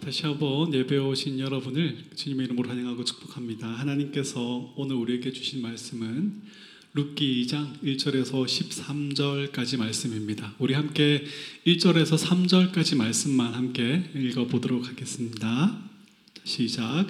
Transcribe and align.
다시 0.00 0.24
한번 0.24 0.72
예배 0.72 0.96
오신 0.96 1.38
여러분을 1.38 1.94
주님의 2.14 2.46
이름으로 2.46 2.70
환영하고 2.70 3.04
축복합니다. 3.04 3.68
하나님께서 3.68 4.72
오늘 4.74 4.96
우리에게 4.96 5.30
주신 5.30 5.60
말씀은 5.60 6.40
룻기 6.94 7.44
2장 7.44 7.78
1절에서 7.82 8.46
13절까지 8.46 9.76
말씀입니다. 9.76 10.54
우리 10.58 10.72
함께 10.72 11.22
1절에서 11.66 12.16
3절까지 12.16 12.96
말씀만 12.96 13.52
함께 13.52 14.04
읽어 14.16 14.46
보도록 14.46 14.88
하겠습니다. 14.88 15.78
시작. 16.44 17.06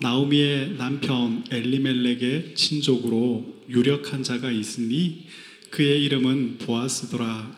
나오미의 0.00 0.76
남편 0.76 1.44
엘리멜렉의 1.50 2.54
친족으로 2.56 3.64
유력한 3.70 4.22
자가 4.22 4.50
있으니 4.50 5.24
그의 5.70 6.04
이름은 6.04 6.58
보아스더라. 6.58 7.56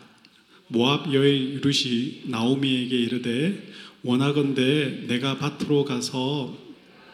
모압 0.69 1.13
여인 1.13 1.59
룻이 1.59 2.21
나오미에게 2.27 2.97
이르되 2.97 3.71
원하건대 4.03 5.05
내가 5.07 5.37
밭으로 5.37 5.85
가서 5.85 6.57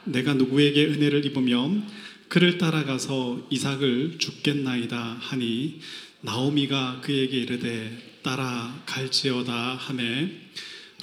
내가 0.06 0.34
누구에게 0.34 0.86
은혜를 0.86 1.26
입으면 1.26 1.86
그를 2.30 2.58
따라가서 2.58 3.48
이삭을 3.50 4.18
죽겠나이다 4.20 5.18
하니 5.20 5.80
나오미가 6.22 7.02
그에게 7.02 7.38
이르되 7.38 8.20
따라갈지어다 8.24 9.76
하매 9.76 10.30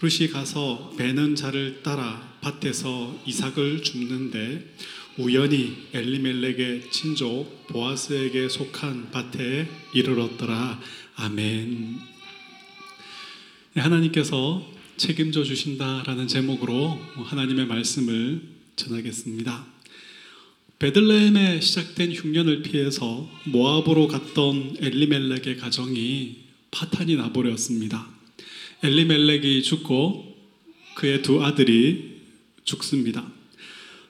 룻이 0.00 0.28
가서 0.30 0.92
배는 0.98 1.36
자를 1.36 1.82
따라 1.82 2.36
밭에서 2.40 3.22
이삭을 3.26 3.82
줍는데 3.82 4.74
우연히 5.16 5.76
엘리멜렉의 5.92 6.90
친족 6.90 7.68
보아스에게 7.68 8.48
속한 8.48 9.12
밭에 9.12 9.68
이르렀더라. 9.94 10.80
아멘. 11.16 12.00
하나님께서 13.76 14.73
책임져 14.96 15.42
주신다라는 15.42 16.28
제목으로 16.28 16.98
하나님의 17.16 17.66
말씀을 17.66 18.42
전하겠습니다. 18.76 19.66
베들레헴에 20.78 21.60
시작된 21.60 22.12
흉년을 22.12 22.62
피해서 22.62 23.28
모압으로 23.44 24.06
갔던 24.06 24.76
엘리멜렉의 24.80 25.56
가정이 25.56 26.36
파탄이 26.70 27.16
나버렸습니다. 27.16 28.06
엘리멜렉이 28.82 29.62
죽고 29.62 30.36
그의 30.94 31.22
두 31.22 31.44
아들이 31.44 32.20
죽습니다. 32.64 33.26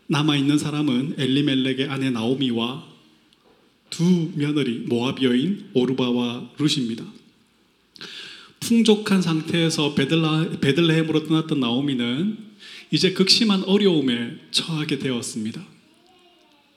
남아 0.07 0.37
있는 0.37 0.59
사람은 0.59 1.15
엘리멜렉의 1.19 1.89
아내 1.89 2.11
나오미와 2.11 2.87
두 3.89 4.33
며느리 4.35 4.81
모압 4.81 5.23
여인 5.23 5.71
오르바와 5.73 6.51
룻입니다. 6.59 7.05
풍족한 8.65 9.21
상태에서 9.21 9.95
베들라, 9.95 10.59
베들레헴으로 10.61 11.27
떠났던 11.27 11.61
나오미는 11.61 12.39
이제 12.91 13.13
극심한 13.13 13.63
어려움에 13.65 14.39
처하게 14.53 14.99
되었습니다. 14.99 15.63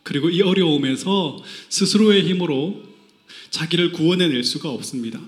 그리고 0.03 0.29
이 0.29 0.41
어려움에서 0.41 1.41
스스로의 1.69 2.27
힘으로 2.27 2.83
자기를 3.51 3.93
구원해낼 3.93 4.43
수가 4.43 4.69
없습니다. 4.69 5.21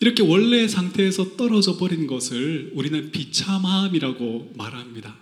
이렇게 0.00 0.22
원래 0.22 0.66
상태에서 0.66 1.36
떨어져 1.36 1.76
버린 1.76 2.06
것을 2.06 2.70
우리는 2.74 3.10
비참함이라고 3.10 4.54
말합니다. 4.56 5.18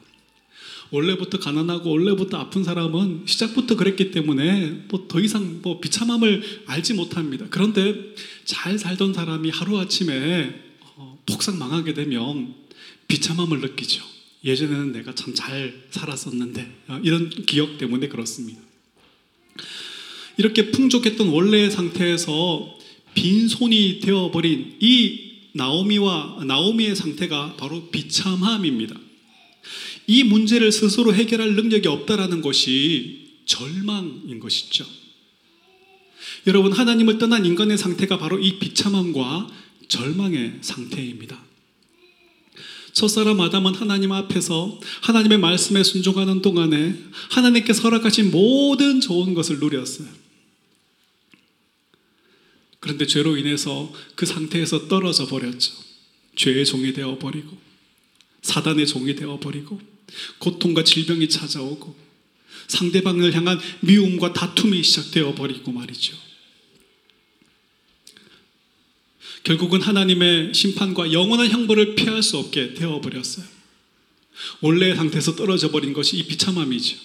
원래부터 0.90 1.38
가난하고 1.38 1.90
원래부터 1.90 2.38
아픈 2.38 2.64
사람은 2.64 3.22
시작부터 3.26 3.76
그랬기 3.76 4.10
때문에 4.10 4.84
뭐 4.88 5.06
더 5.08 5.20
이상 5.20 5.60
뭐 5.62 5.80
비참함을 5.80 6.62
알지 6.66 6.94
못합니다. 6.94 7.46
그런데 7.50 8.14
잘 8.44 8.78
살던 8.78 9.12
사람이 9.14 9.50
하루아침에 9.50 10.54
어, 10.96 11.18
폭삭 11.26 11.56
망하게 11.56 11.94
되면 11.94 12.54
비참함을 13.08 13.60
느끼죠. 13.60 14.04
예전에는 14.44 14.92
내가 14.92 15.14
참 15.14 15.34
잘 15.34 15.86
살았었는데 15.90 16.76
어, 16.88 17.00
이런 17.02 17.28
기억 17.30 17.78
때문에 17.78 18.08
그렇습니다. 18.08 18.60
이렇게 20.36 20.70
풍족했던 20.70 21.28
원래의 21.28 21.70
상태에서 21.70 22.78
빈손이 23.14 24.00
되어버린 24.00 24.76
이 24.80 25.28
나오미와 25.54 26.44
나오미의 26.46 26.94
상태가 26.94 27.56
바로 27.56 27.88
비참함입니다. 27.90 28.94
이 30.08 30.24
문제를 30.24 30.72
스스로 30.72 31.14
해결할 31.14 31.54
능력이 31.54 31.86
없다라는 31.86 32.40
것이 32.40 33.42
절망인 33.44 34.40
것이죠. 34.40 34.86
여러분, 36.46 36.72
하나님을 36.72 37.18
떠난 37.18 37.44
인간의 37.44 37.76
상태가 37.76 38.18
바로 38.18 38.38
이 38.38 38.58
비참함과 38.58 39.48
절망의 39.88 40.58
상태입니다. 40.62 41.44
첫사람 42.92 43.38
아담은 43.42 43.74
하나님 43.74 44.12
앞에서 44.12 44.80
하나님의 45.02 45.38
말씀에 45.38 45.82
순종하는 45.82 46.40
동안에 46.40 46.98
하나님께서 47.30 47.82
허락하신 47.82 48.30
모든 48.30 49.02
좋은 49.02 49.34
것을 49.34 49.60
누렸어요. 49.60 50.08
그런데 52.80 53.06
죄로 53.06 53.36
인해서 53.36 53.92
그 54.14 54.24
상태에서 54.24 54.88
떨어져 54.88 55.26
버렸죠. 55.26 55.74
죄의 56.34 56.64
종이 56.64 56.94
되어 56.94 57.18
버리고 57.18 57.58
사단의 58.40 58.86
종이 58.86 59.14
되어 59.14 59.38
버리고 59.38 59.97
고통과 60.38 60.84
질병이 60.84 61.28
찾아오고 61.28 61.94
상대방을 62.68 63.34
향한 63.34 63.58
미움과 63.80 64.32
다툼이 64.32 64.82
시작되어 64.82 65.34
버리고 65.34 65.72
말이죠. 65.72 66.16
결국은 69.44 69.80
하나님의 69.80 70.52
심판과 70.52 71.12
영원한 71.12 71.48
형벌을 71.48 71.94
피할 71.94 72.22
수 72.22 72.36
없게 72.36 72.74
되어 72.74 73.00
버렸어요. 73.00 73.46
원래의 74.60 74.96
상태에서 74.96 75.36
떨어져 75.36 75.70
버린 75.70 75.92
것이 75.92 76.18
이 76.18 76.24
비참함이죠. 76.24 76.96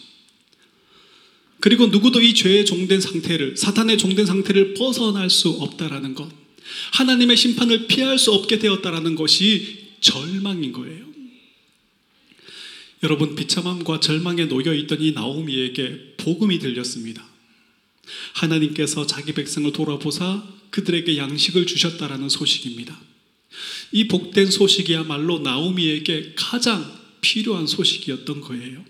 그리고 1.60 1.88
누구도 1.88 2.22
이 2.22 2.34
죄의 2.34 2.66
종된 2.66 3.00
상태를, 3.00 3.56
사탄의 3.56 3.98
종된 3.98 4.26
상태를 4.26 4.74
벗어날 4.74 5.30
수 5.30 5.50
없다라는 5.50 6.14
것, 6.14 6.30
하나님의 6.92 7.38
심판을 7.38 7.88
피할 7.88 8.20
수 8.20 8.34
없게 8.34 8.60
되었다라는 8.60 9.16
것이 9.16 9.94
절망인 10.02 10.74
거예요. 10.74 11.13
여러분 13.04 13.36
비참함과 13.36 14.00
절망에 14.00 14.46
놓여 14.46 14.74
있던 14.74 15.02
이 15.02 15.12
나오미에게 15.12 16.16
복음이 16.18 16.60
들렸습니다. 16.60 17.24
하나님께서 18.34 19.06
자기 19.06 19.34
백성을 19.34 19.72
돌아보사 19.74 20.44
그들에게 20.70 21.18
양식을 21.18 21.66
주셨다라는 21.66 22.30
소식입니다. 22.30 22.98
이 23.92 24.08
복된 24.08 24.50
소식이야말로 24.50 25.40
나오미에게 25.40 26.34
가장 26.38 26.98
필요한 27.22 27.68
소식이었던 27.68 28.42
거예요. 28.42 28.84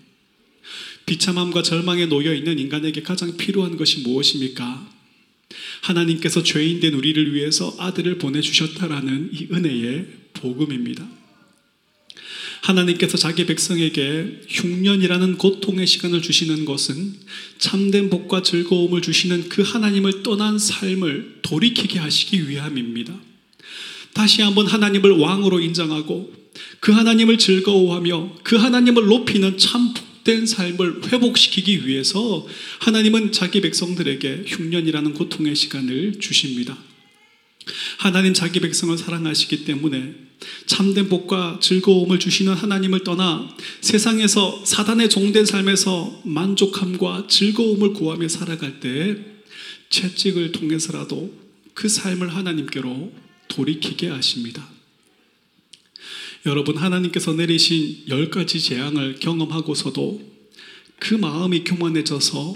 비참함과 1.06 1.62
절망에 1.62 2.06
놓여 2.06 2.32
있는 2.32 2.58
인간에게 2.58 3.02
가장 3.02 3.36
필요한 3.36 3.76
것이 3.76 4.00
무엇입니까? 4.00 4.90
하나님께서 5.82 6.42
죄인 6.42 6.80
된 6.80 6.94
우리를 6.94 7.34
위해서 7.34 7.74
아들을 7.78 8.18
보내주셨다라는 8.18 9.30
이 9.32 9.48
은혜의 9.52 10.06
복음입니다. 10.34 11.06
하나님께서 12.64 13.18
자기 13.18 13.44
백성에게 13.44 14.40
흉년이라는 14.48 15.36
고통의 15.36 15.86
시간을 15.86 16.22
주시는 16.22 16.64
것은 16.64 17.14
참된 17.58 18.08
복과 18.08 18.42
즐거움을 18.42 19.02
주시는 19.02 19.50
그 19.50 19.60
하나님을 19.60 20.22
떠난 20.22 20.58
삶을 20.58 21.40
돌이키게 21.42 21.98
하시기 21.98 22.48
위함입니다. 22.48 23.14
다시 24.14 24.40
한번 24.40 24.66
하나님을 24.66 25.10
왕으로 25.10 25.60
인정하고 25.60 26.32
그 26.80 26.92
하나님을 26.92 27.36
즐거워하며 27.36 28.36
그 28.42 28.56
하나님을 28.56 29.06
높이는 29.06 29.58
참 29.58 29.92
복된 29.92 30.46
삶을 30.46 31.12
회복시키기 31.12 31.86
위해서 31.86 32.46
하나님은 32.78 33.32
자기 33.32 33.60
백성들에게 33.60 34.44
흉년이라는 34.46 35.12
고통의 35.12 35.54
시간을 35.54 36.18
주십니다. 36.18 36.78
하나님 37.98 38.32
자기 38.32 38.60
백성을 38.60 38.96
사랑하시기 38.96 39.66
때문에 39.66 40.23
참된 40.66 41.08
복과 41.08 41.58
즐거움을 41.60 42.18
주시는 42.18 42.54
하나님을 42.54 43.04
떠나 43.04 43.48
세상에서 43.80 44.64
사단의 44.64 45.10
종된 45.10 45.46
삶에서 45.46 46.22
만족함과 46.24 47.26
즐거움을 47.28 47.92
구하며 47.92 48.28
살아갈 48.28 48.80
때 48.80 49.18
채찍을 49.90 50.52
통해서라도 50.52 51.32
그 51.74 51.88
삶을 51.88 52.34
하나님께로 52.34 53.12
돌이키게 53.48 54.08
하십니다. 54.08 54.68
여러분, 56.46 56.76
하나님께서 56.76 57.32
내리신 57.32 58.04
열 58.08 58.30
가지 58.30 58.60
재앙을 58.60 59.16
경험하고서도 59.18 60.34
그 60.98 61.14
마음이 61.14 61.64
교만해져서 61.64 62.54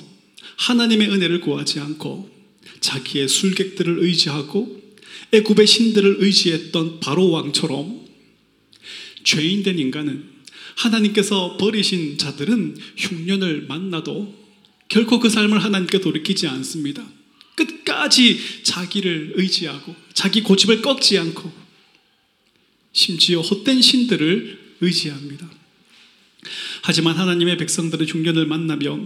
하나님의 0.56 1.08
은혜를 1.10 1.40
구하지 1.40 1.80
않고 1.80 2.30
자기의 2.80 3.28
술객들을 3.28 3.98
의지하고 4.00 4.77
애굽의 5.32 5.66
신들을 5.66 6.16
의지했던 6.20 7.00
바로 7.00 7.30
왕처럼 7.30 8.06
죄인된 9.25 9.78
인간은 9.78 10.25
하나님께서 10.76 11.56
버리신 11.56 12.19
자들은 12.19 12.76
흉년을 12.96 13.66
만나도 13.69 14.34
결코 14.88 15.19
그 15.19 15.28
삶을 15.28 15.62
하나님께 15.62 16.00
돌이키지 16.00 16.46
않습니다. 16.46 17.04
끝까지 17.56 18.38
자기를 18.62 19.32
의지하고 19.34 19.94
자기 20.14 20.42
고집을 20.42 20.80
꺾지 20.80 21.19
않고 21.19 21.52
심지어 22.92 23.40
헛된 23.40 23.82
신들을 23.82 24.76
의지합니다. 24.80 25.50
하지만 26.82 27.16
하나님의 27.16 27.56
백성들의 27.58 28.06
중년을 28.06 28.46
만나며 28.46 28.98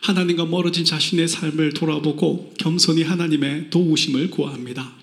하나님과 0.00 0.46
멀어진 0.46 0.84
자신의 0.84 1.26
삶을 1.28 1.72
돌아보고 1.74 2.54
겸손히 2.58 3.02
하나님의 3.02 3.70
도우심을 3.70 4.30
구합니다. 4.30 4.96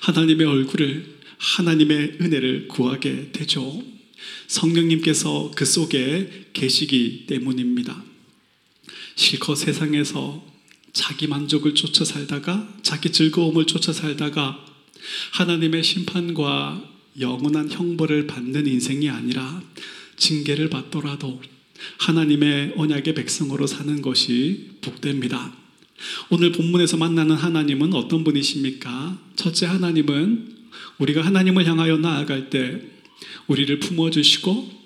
하나님의 0.00 0.46
얼굴을 0.46 1.20
하나님의 1.38 2.18
은혜를 2.20 2.68
구하게 2.68 3.30
되죠. 3.32 3.82
성령님께서 4.46 5.50
그 5.54 5.64
속에 5.64 6.48
계시기 6.52 7.24
때문입니다. 7.26 8.04
실컷 9.16 9.56
세상에서 9.56 10.44
자기 10.92 11.26
만족을 11.26 11.74
쫓아 11.74 12.04
살다가 12.04 12.68
자기 12.82 13.10
즐거움을 13.10 13.66
쫓아 13.66 13.92
살다가 13.92 14.64
하나님의 15.32 15.82
심판과 15.82 16.90
영원한 17.18 17.70
형벌을 17.70 18.26
받는 18.26 18.66
인생이 18.66 19.10
아니라 19.10 19.62
징계를 20.16 20.70
받더라도 20.70 21.42
하나님의 21.98 22.74
언약의 22.76 23.14
백성으로 23.14 23.66
사는 23.66 24.00
것이 24.02 24.70
복됩니다. 24.80 25.61
오늘 26.30 26.52
본문에서 26.52 26.96
만나는 26.96 27.36
하나님은 27.36 27.94
어떤 27.94 28.24
분이십니까? 28.24 29.18
첫째 29.36 29.66
하나님은 29.66 30.56
우리가 30.98 31.22
하나님을 31.22 31.66
향하여 31.66 31.98
나아갈 31.98 32.50
때 32.50 32.80
우리를 33.46 33.78
품어주시고 33.78 34.82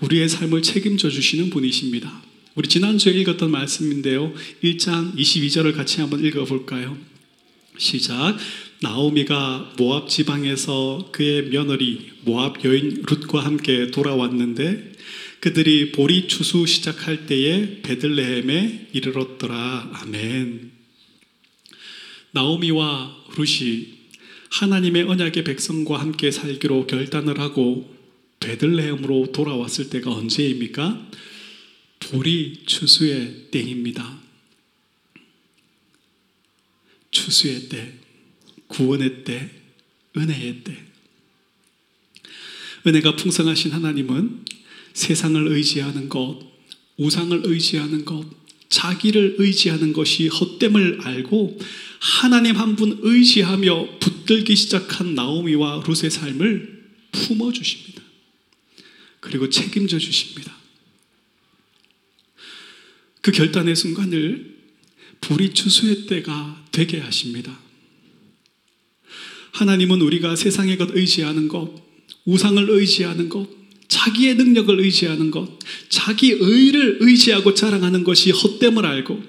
우리의 0.00 0.28
삶을 0.28 0.62
책임져 0.62 1.10
주시는 1.10 1.50
분이십니다. 1.50 2.22
우리 2.54 2.68
지난주에 2.68 3.12
읽었던 3.12 3.50
말씀인데요. 3.50 4.32
1장 4.62 5.16
22절을 5.16 5.74
같이 5.74 6.00
한번 6.00 6.24
읽어볼까요? 6.24 6.96
시작. 7.76 8.36
나오미가 8.80 9.72
모압 9.78 10.08
지방에서 10.08 11.08
그의 11.10 11.48
며느리 11.48 12.10
모압 12.24 12.64
여인 12.64 13.02
룻과 13.02 13.44
함께 13.44 13.90
돌아왔는데 13.90 14.92
그들이 15.44 15.92
보리 15.92 16.26
추수 16.26 16.64
시작할 16.64 17.26
때에 17.26 17.82
베들레헴에 17.82 18.88
이르렀더라. 18.94 19.90
아멘. 19.92 20.72
나오미와 22.30 23.26
룻이 23.36 23.92
하나님의 24.52 25.02
언약의 25.02 25.44
백성과 25.44 26.00
함께 26.00 26.30
살기로 26.30 26.86
결단을 26.86 27.40
하고 27.40 27.94
베들레헴으로 28.40 29.32
돌아왔을 29.32 29.90
때가 29.90 30.12
언제입니까? 30.12 31.10
보리 32.00 32.62
추수의 32.64 33.48
때입니다. 33.50 34.18
추수의 37.10 37.68
때, 37.68 37.92
구원의 38.68 39.24
때, 39.24 39.50
은혜의 40.16 40.64
때. 40.64 40.84
은혜가 42.86 43.16
풍성하신 43.16 43.72
하나님은 43.72 44.54
세상을 44.94 45.46
의지하는 45.48 46.08
것, 46.08 46.40
우상을 46.96 47.42
의지하는 47.44 48.04
것, 48.04 48.24
자기를 48.68 49.36
의지하는 49.38 49.92
것이 49.92 50.28
헛됨을 50.28 51.00
알고 51.02 51.58
하나님 52.00 52.56
한 52.56 52.76
분 52.76 52.98
의지하며 53.02 53.98
붙들기 54.00 54.56
시작한 54.56 55.14
나오미와 55.14 55.82
룻의 55.86 56.10
삶을 56.10 56.90
품어 57.12 57.52
주십니다. 57.52 58.02
그리고 59.20 59.48
책임져 59.48 59.98
주십니다. 59.98 60.54
그 63.20 63.32
결단의 63.32 63.74
순간을 63.74 64.54
불이 65.20 65.54
추수의 65.54 66.06
때가 66.06 66.66
되게 66.72 66.98
하십니다. 66.98 67.58
하나님은 69.52 70.00
우리가 70.02 70.36
세상의 70.36 70.76
것 70.76 70.90
의지하는 70.94 71.48
것, 71.48 71.82
우상을 72.26 72.68
의지하는 72.68 73.28
것, 73.28 73.48
자기의 73.88 74.36
능력을 74.36 74.80
의지하는 74.80 75.30
것, 75.30 75.58
자기 75.88 76.32
의를 76.32 76.98
의지하고 77.00 77.54
자랑하는 77.54 78.04
것이 78.04 78.30
헛됨을 78.30 78.84
알고 78.84 79.22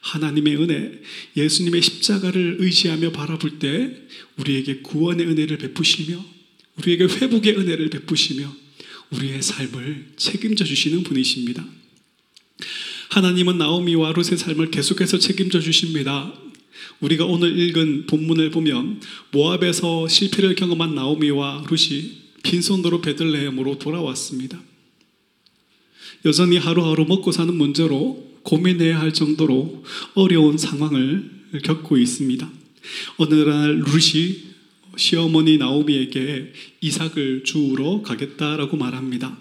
하나님의 0.00 0.56
은혜, 0.56 1.00
예수님의 1.36 1.82
십자가를 1.82 2.56
의지하며 2.60 3.12
바라볼 3.12 3.58
때 3.58 3.90
우리에게 4.36 4.80
구원의 4.82 5.26
은혜를 5.26 5.58
베푸시며 5.58 6.22
우리에게 6.76 7.04
회복의 7.04 7.56
은혜를 7.56 7.90
베푸시며 7.90 8.54
우리의 9.10 9.42
삶을 9.42 10.12
책임져 10.16 10.64
주시는 10.64 11.04
분이십니다. 11.04 11.64
하나님은 13.10 13.58
나오미와 13.58 14.12
룻의 14.12 14.36
삶을 14.36 14.70
계속해서 14.70 15.18
책임져 15.18 15.60
주십니다. 15.60 16.34
우리가 17.00 17.24
오늘 17.24 17.56
읽은 17.58 18.06
본문을 18.06 18.50
보면 18.50 19.00
모압에서 19.30 20.08
실패를 20.08 20.54
경험한 20.54 20.94
나오미와 20.94 21.64
룻이 21.70 22.23
빈손으로 22.44 23.00
베들레헴으로 23.00 23.78
돌아왔습니다. 23.78 24.62
여전히 26.24 26.56
하루하루 26.56 27.04
먹고 27.06 27.32
사는 27.32 27.52
문제로 27.54 28.32
고민해야 28.44 29.00
할 29.00 29.12
정도로 29.12 29.84
어려운 30.14 30.56
상황을 30.56 31.30
겪고 31.64 31.98
있습니다. 31.98 32.50
어느 33.16 33.34
날 33.34 33.80
룻이 33.80 34.54
시어머니 34.96 35.58
나오미에게 35.58 36.52
이삭을 36.80 37.42
주우러 37.44 38.02
가겠다라고 38.02 38.76
말합니다. 38.76 39.36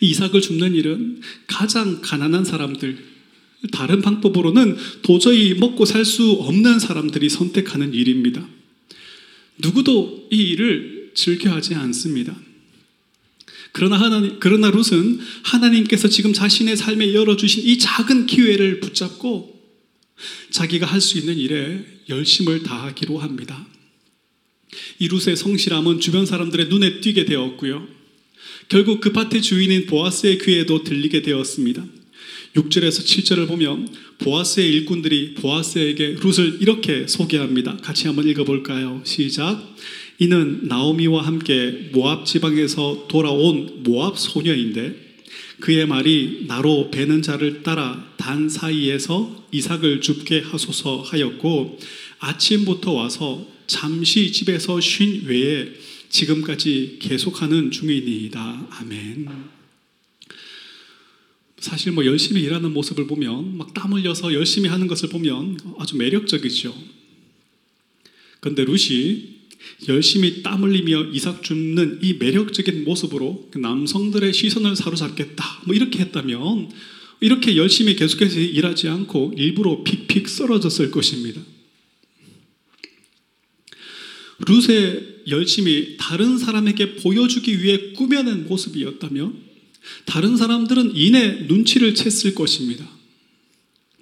이삭을 0.00 0.40
줍는 0.40 0.74
일은 0.74 1.20
가장 1.46 2.00
가난한 2.00 2.44
사람들, 2.44 2.98
다른 3.72 4.02
방법으로는 4.02 4.76
도저히 5.02 5.54
먹고 5.54 5.84
살 5.84 6.04
수 6.04 6.32
없는 6.32 6.78
사람들이 6.78 7.28
선택하는 7.28 7.94
일입니다. 7.94 8.46
누구도 9.58 10.28
이 10.30 10.36
일을 10.36 10.93
즐겨하지 11.14 11.74
않습니다. 11.74 12.36
그러나 13.72 13.98
하나님, 13.98 14.38
그러나 14.38 14.70
룻은 14.70 15.18
하나님께서 15.42 16.08
지금 16.08 16.32
자신의 16.32 16.76
삶에 16.76 17.12
열어주신 17.12 17.64
이 17.64 17.78
작은 17.78 18.26
기회를 18.26 18.80
붙잡고 18.80 19.52
자기가 20.50 20.86
할 20.86 21.00
수 21.00 21.18
있는 21.18 21.36
일에 21.38 21.84
열심을 22.08 22.62
다하기로 22.62 23.18
합니다. 23.18 23.66
이 24.98 25.08
룻의 25.08 25.36
성실함은 25.36 26.00
주변 26.00 26.26
사람들의 26.26 26.68
눈에 26.68 27.00
띄게 27.00 27.24
되었고요. 27.24 27.86
결국 28.68 29.00
그 29.00 29.12
밭의 29.12 29.42
주인인 29.42 29.86
보아스의 29.86 30.38
귀에도 30.38 30.84
들리게 30.84 31.22
되었습니다. 31.22 31.84
6절에서 32.56 33.04
7절을 33.04 33.48
보면 33.48 33.88
보아스의 34.18 34.68
일꾼들이 34.70 35.34
보아스에게 35.34 36.16
룻을 36.20 36.58
이렇게 36.60 37.06
소개합니다. 37.08 37.76
같이 37.78 38.06
한번 38.06 38.28
읽어볼까요? 38.28 39.02
시작. 39.04 39.74
이는 40.24 40.68
나오미와 40.68 41.26
함께 41.26 41.90
모압 41.92 42.24
지방에서 42.24 43.08
돌아온 43.08 43.82
모압 43.82 44.18
소녀인데 44.18 45.18
그의 45.60 45.86
말이 45.86 46.44
나로 46.48 46.90
베는 46.90 47.20
자를 47.20 47.62
따라 47.62 48.10
단 48.16 48.48
사이에서 48.48 49.46
이삭을 49.52 50.00
줍게 50.00 50.40
하소서 50.40 51.02
하였고 51.02 51.78
아침부터 52.20 52.92
와서 52.92 53.46
잠시 53.66 54.32
집에서 54.32 54.80
쉰 54.80 55.26
외에 55.26 55.68
지금까지 56.08 56.96
계속하는 57.02 57.70
중이니이다. 57.70 58.68
아멘. 58.70 59.28
사실 61.58 61.92
뭐 61.92 62.06
열심히 62.06 62.40
일하는 62.42 62.72
모습을 62.72 63.06
보면 63.06 63.58
막 63.58 63.74
땀 63.74 63.92
흘려서 63.92 64.32
열심히 64.32 64.70
하는 64.70 64.86
것을 64.86 65.10
보면 65.10 65.58
아주 65.78 65.98
매력적이죠. 65.98 66.74
그런데 68.40 68.64
룻이 68.64 69.33
열심히 69.88 70.42
땀 70.42 70.62
흘리며 70.62 71.10
이삭 71.12 71.42
줍는 71.42 72.00
이 72.02 72.14
매력적인 72.14 72.84
모습으로 72.84 73.48
그 73.50 73.58
남성들의 73.58 74.32
시선을 74.32 74.76
사로잡겠다. 74.76 75.62
뭐 75.66 75.74
이렇게 75.74 76.00
했다면 76.00 76.70
이렇게 77.20 77.56
열심히 77.56 77.96
계속해서 77.96 78.38
일하지 78.38 78.88
않고 78.88 79.34
일부러 79.36 79.82
픽픽 79.82 80.28
쓰러졌을 80.28 80.90
것입니다. 80.90 81.40
룻의 84.46 85.22
열심히 85.28 85.96
다른 85.98 86.38
사람에게 86.38 86.96
보여주기 86.96 87.62
위해 87.62 87.92
꾸며낸 87.92 88.46
모습이었다면 88.46 89.42
다른 90.06 90.36
사람들은 90.36 90.96
이내 90.96 91.44
눈치를 91.46 91.94
챘을 91.94 92.34
것입니다. 92.34 92.88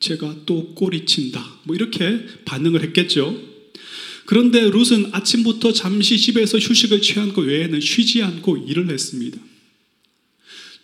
제가 0.00 0.37
또 0.47 0.75
꼬리친다. 0.75 1.61
뭐 1.64 1.76
이렇게 1.76 2.26
반응을 2.45 2.83
했겠죠. 2.83 3.51
그런데 4.26 4.61
룻은 4.62 5.11
아침부터 5.12 5.73
잠시 5.73 6.19
집에서 6.19 6.59
휴식을 6.59 7.00
취한 7.02 7.33
것 7.33 7.43
외에는 7.43 7.81
쉬지 7.81 8.23
않고 8.23 8.67
일을 8.69 8.91
했습니다. 8.91 9.38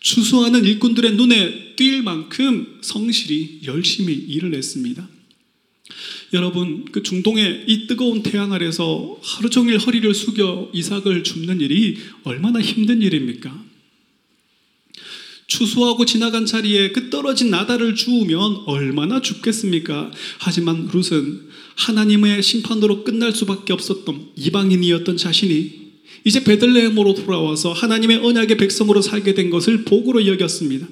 추수하는 0.00 0.64
일꾼들의 0.64 1.14
눈에 1.16 1.74
띌 1.76 2.02
만큼 2.02 2.78
성실히 2.82 3.60
열심히 3.64 4.14
일을 4.14 4.54
했습니다. 4.54 5.08
여러분, 6.32 6.84
그 6.92 7.02
중동의 7.02 7.64
이 7.66 7.86
뜨거운 7.86 8.22
태양 8.22 8.52
아래서 8.52 9.18
하루 9.22 9.48
종일 9.48 9.78
허리를 9.78 10.12
숙여 10.14 10.70
이삭을 10.74 11.24
줍는 11.24 11.60
일이 11.60 11.96
얼마나 12.24 12.60
힘든 12.60 13.00
일입니까? 13.02 13.67
추수하고 15.48 16.04
지나간 16.04 16.44
자리에 16.46 16.92
그 16.92 17.08
떨어진 17.10 17.50
나다를 17.50 17.94
주우면 17.94 18.64
얼마나 18.66 19.20
죽겠습니까? 19.20 20.12
하지만 20.38 20.88
룻은 20.92 21.48
하나님의 21.74 22.42
심판으로 22.42 23.02
끝날 23.02 23.32
수밖에 23.32 23.72
없었던 23.72 24.32
이방인이었던 24.36 25.16
자신이 25.16 25.88
이제 26.24 26.44
베들레헴으로 26.44 27.14
돌아와서 27.14 27.72
하나님의 27.72 28.18
언약의 28.18 28.58
백성으로 28.58 29.00
살게 29.00 29.34
된 29.34 29.48
것을 29.48 29.84
복으로 29.84 30.26
여겼습니다. 30.26 30.86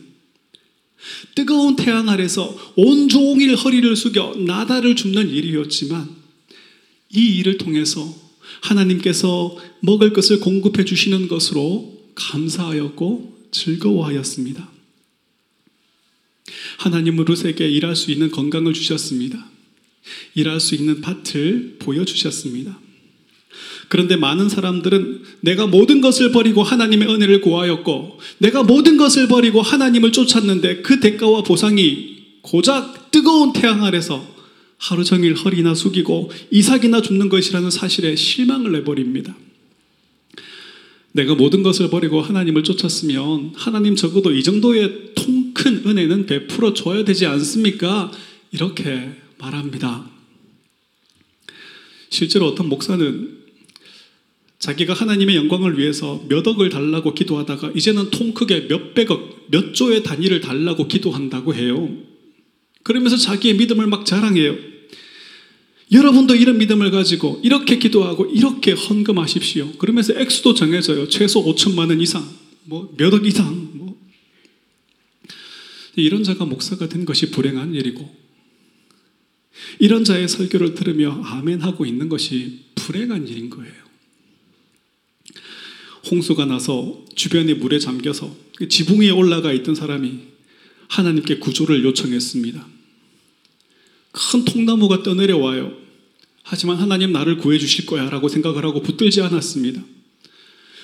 뜨거운 1.35 1.77
태양 1.77 2.09
아래서 2.09 2.57
온종일 2.77 3.57
허리를 3.57 3.95
숙여 3.95 4.35
나다를 4.37 4.97
줍는 4.97 5.29
일이었지만 5.29 6.09
이 7.15 7.37
일을 7.39 7.59
통해서 7.59 8.15
하나님께서 8.63 9.57
먹을 9.81 10.15
것을 10.15 10.41
공급해 10.41 10.87
주시는 10.87 11.29
것으로 11.29 11.95
감사하였고 12.15 13.36
즐거워하였습니다. 13.51 14.71
하나님은 16.79 17.25
룻에게 17.25 17.69
일할 17.69 17.97
수 17.97 18.11
있는 18.11 18.31
건강을 18.31 18.73
주셨습니다. 18.73 19.47
일할 20.35 20.61
수 20.61 20.75
있는 20.75 21.01
밭을 21.01 21.77
보여주셨습니다. 21.79 22.79
그런데 23.89 24.17
많은 24.17 24.49
사람들은 24.49 25.23
내가 25.41 25.67
모든 25.67 26.01
것을 26.01 26.33
버리고 26.33 26.63
하나님의 26.63 27.09
은혜를 27.09 27.41
구하였고, 27.41 28.21
내가 28.39 28.63
모든 28.63 28.97
것을 28.97 29.29
버리고 29.29 29.63
하나님을 29.63 30.13
쫓았는데 30.13 30.83
그 30.83 31.01
대가와 31.01 31.43
보상이 31.43 32.17
고작 32.43 33.11
뜨거운 33.11 33.53
태양 33.53 33.85
아래서 33.85 34.27
하루 34.79 35.05
종일 35.05 35.35
허리나 35.35 35.75
숙이고 35.75 36.31
이삭이나 36.51 37.01
줍는 37.01 37.29
것이라는 37.29 37.71
사실에 37.71 38.15
실망을 38.15 38.73
내버립니다. 38.73 39.35
내가 41.17 41.35
모든 41.35 41.63
것을 41.63 41.91
버리고 41.91 42.21
하나님을 42.21 42.63
쫓았으면 42.63 43.53
하나님 43.57 43.97
적어도 43.97 44.33
이 44.33 44.43
정도의 44.43 45.13
통 45.15 45.47
큰 45.57 45.83
은혜는 45.87 46.27
베풀어 46.27 46.75
줘야 46.75 47.03
되지 47.03 47.25
않습니까? 47.27 48.13
이렇게 48.53 49.13
말합니다. 49.39 50.09
실제로 52.11 52.47
어떤 52.47 52.69
목사는 52.69 53.37
자기가 54.59 54.93
하나님의 54.93 55.35
영광을 55.37 55.79
위해서 55.79 56.25
몇 56.29 56.47
억을 56.47 56.69
달라고 56.69 57.15
기도하다가 57.15 57.73
이제는 57.75 58.11
통 58.11 58.35
크게 58.35 58.69
몇 58.69 58.95
백억, 58.95 59.49
몇 59.51 59.73
조의 59.75 60.03
단위를 60.03 60.41
달라고 60.41 60.89
기도한다고 60.89 61.55
해요. 61.55 61.91
그러면서 62.83 63.17
자기의 63.17 63.57
믿음을 63.57 63.87
막 63.87 64.05
자랑해요. 64.05 64.57
여러분도 65.93 66.35
이런 66.35 66.59
믿음을 66.59 66.91
가지고 66.91 67.41
이렇게 67.45 67.79
기도하고 67.79 68.27
이렇게 68.27 68.73
헌금하십시오. 68.73 69.73
그러면서 69.79 70.15
액수도 70.19 70.55
정해져요. 70.55 71.09
최소 71.09 71.45
5천만 71.45 71.89
원 71.91 72.01
이상, 72.01 72.29
뭐 72.65 72.91
몇 72.97 73.15
억 73.15 73.25
이상. 73.25 73.71
뭐. 73.75 73.97
이런 75.95 76.25
자가 76.25 76.45
목사가 76.45 76.89
된 76.89 77.05
것이 77.05 77.31
불행한 77.31 77.75
일이고 77.75 78.15
이런 79.79 80.05
자의 80.05 80.29
설교를 80.29 80.75
들으며 80.75 81.23
아멘 81.25 81.61
하고 81.63 81.87
있는 81.87 82.09
것이 82.09 82.65
불행한 82.75 83.29
일인 83.29 83.49
거예요. 83.49 83.73
홍수가 86.11 86.45
나서 86.47 87.05
주변에 87.15 87.55
물에 87.55 87.79
잠겨서 87.79 88.35
지붕 88.69 89.01
위에 89.01 89.11
올라가 89.11 89.53
있던 89.53 89.75
사람이 89.75 90.19
하나님께 90.89 91.39
구조를 91.39 91.83
요청했습니다. 91.85 92.76
큰 94.17 94.45
통나무가 94.47 95.03
떠내려와요. 95.03 95.77
하지만 96.43 96.79
하나님 96.79 97.13
나를 97.13 97.37
구해주실 97.37 97.85
거야 97.87 98.09
라고 98.09 98.29
생각을 98.29 98.65
하고 98.65 98.81
붙들지 98.81 99.21
않았습니다. 99.21 99.83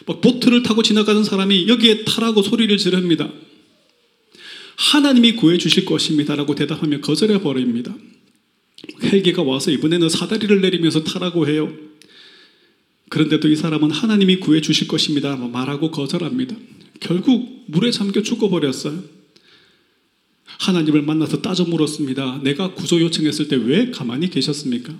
막 0.06 0.20
보트를 0.20 0.62
타고 0.62 0.82
지나가는 0.82 1.24
사람이 1.24 1.68
여기에 1.68 2.04
타라고 2.04 2.42
소리를 2.42 2.76
지릅니다. 2.76 3.32
하나님이 4.76 5.36
구해주실 5.36 5.84
것입니다 5.86 6.34
라고 6.36 6.54
대답하며 6.54 7.00
거절해 7.00 7.40
버립니다. 7.40 7.94
헬기가 9.02 9.42
와서 9.42 9.70
이번에는 9.70 10.08
사다리를 10.08 10.60
내리면서 10.60 11.04
타라고 11.04 11.48
해요. 11.48 11.72
그런데도 13.08 13.48
이 13.48 13.56
사람은 13.56 13.90
하나님이 13.90 14.40
구해주실 14.40 14.88
것입니다 14.88 15.36
말하고 15.36 15.90
거절합니다. 15.90 16.56
결국 17.00 17.64
물에 17.66 17.92
잠겨 17.92 18.22
죽어버렸어요. 18.22 19.21
하나님을 20.60 21.02
만나서 21.02 21.42
따져 21.42 21.64
물었습니다. 21.64 22.40
내가 22.42 22.74
구조 22.74 23.00
요청했을 23.00 23.48
때 23.48 23.56
왜 23.56 23.90
가만히 23.90 24.30
계셨습니까? 24.30 24.94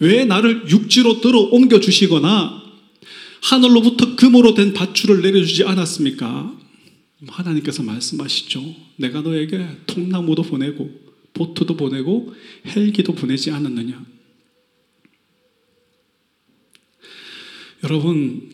왜 0.00 0.24
나를 0.24 0.68
육지로 0.70 1.20
들어 1.20 1.40
옮겨 1.40 1.80
주시거나 1.80 2.62
하늘로부터 3.42 4.16
금으로 4.16 4.54
된 4.54 4.72
밧줄을 4.74 5.22
내려주지 5.22 5.64
않았습니까? 5.64 6.56
하나님께서 7.26 7.82
말씀하시죠. 7.82 8.74
내가 8.96 9.22
너에게 9.22 9.66
통나무도 9.86 10.42
보내고 10.42 10.90
보트도 11.34 11.76
보내고 11.76 12.34
헬기도 12.66 13.12
보내지 13.14 13.50
않았느냐? 13.50 14.04
여러분 17.84 18.50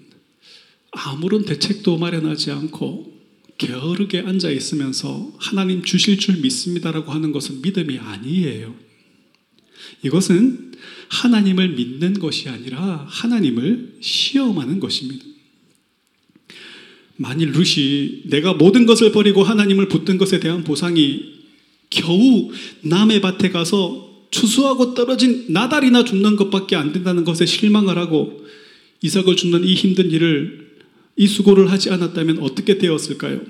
아무런 0.92 1.44
대책도 1.44 1.98
마련하지 1.98 2.50
않고 2.50 3.13
게으르게 3.58 4.20
앉아 4.20 4.50
있으면서 4.50 5.32
하나님 5.38 5.82
주실 5.82 6.18
줄 6.18 6.38
믿습니다라고 6.38 7.12
하는 7.12 7.32
것은 7.32 7.62
믿음이 7.62 7.98
아니에요. 7.98 8.74
이것은 10.02 10.72
하나님을 11.08 11.70
믿는 11.70 12.14
것이 12.14 12.48
아니라 12.48 13.06
하나님을 13.08 13.98
시험하는 14.00 14.80
것입니다. 14.80 15.24
만일 17.16 17.52
룻이 17.52 18.22
내가 18.26 18.54
모든 18.54 18.86
것을 18.86 19.12
버리고 19.12 19.44
하나님을 19.44 19.88
붙든 19.88 20.18
것에 20.18 20.40
대한 20.40 20.64
보상이 20.64 21.34
겨우 21.90 22.50
남의 22.82 23.20
밭에 23.20 23.50
가서 23.50 24.26
추수하고 24.30 24.94
떨어진 24.94 25.46
나달이나 25.48 26.04
줍는 26.04 26.34
것밖에 26.34 26.74
안 26.74 26.92
된다는 26.92 27.22
것에 27.24 27.46
실망을 27.46 27.98
하고 27.98 28.44
이삭을 29.00 29.36
줍는 29.36 29.64
이 29.64 29.74
힘든 29.74 30.10
일을 30.10 30.73
이 31.16 31.26
수고를 31.26 31.70
하지 31.70 31.90
않았다면 31.90 32.38
어떻게 32.40 32.78
되었을까요? 32.78 33.40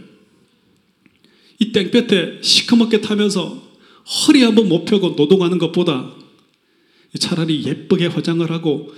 이 1.61 1.73
땡볕에 1.73 2.41
시커멓게 2.43 3.01
타면서 3.01 3.63
허리 4.05 4.43
한번 4.43 4.69
못 4.69 4.85
펴고 4.85 5.11
노동하는 5.17 5.59
것보다 5.59 6.15
차라리 7.19 7.65
예쁘게 7.65 8.07
화장을 8.07 8.49
하고 8.51 8.93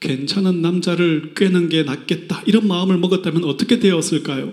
괜찮은 0.00 0.62
남자를 0.62 1.32
꿰는 1.34 1.68
게 1.68 1.82
낫겠다 1.84 2.42
이런 2.46 2.66
마음을 2.66 2.98
먹었다면 2.98 3.44
어떻게 3.44 3.78
되었을까요? 3.78 4.52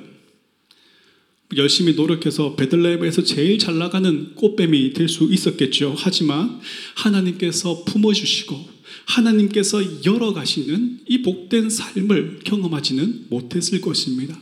열심히 1.57 1.95
노력해서 1.95 2.55
베들레헴에서 2.55 3.23
제일 3.23 3.57
잘 3.57 3.77
나가는 3.79 4.35
꽃뱀이 4.35 4.93
될 4.93 5.09
수 5.09 5.23
있었겠죠. 5.31 5.95
하지만 5.97 6.59
하나님께서 6.95 7.83
품어주시고 7.85 8.78
하나님께서 9.09 10.05
열어가시는 10.05 10.99
이 11.07 11.21
복된 11.23 11.69
삶을 11.69 12.41
경험하지는 12.43 13.25
못했을 13.29 13.81
것입니다. 13.81 14.39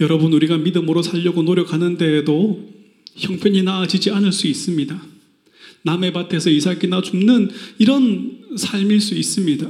여러분, 0.00 0.32
우리가 0.32 0.58
믿음으로 0.58 1.02
살려고 1.02 1.42
노력하는 1.42 1.96
데에도 1.96 2.72
형편이 3.16 3.62
나아지지 3.62 4.10
않을 4.10 4.30
수 4.30 4.46
있습니다. 4.46 5.02
남의 5.82 6.12
밭에서 6.12 6.50
이삭이나 6.50 7.02
줍는 7.02 7.50
이런 7.78 8.44
삶일 8.56 9.00
수 9.00 9.14
있습니다. 9.14 9.68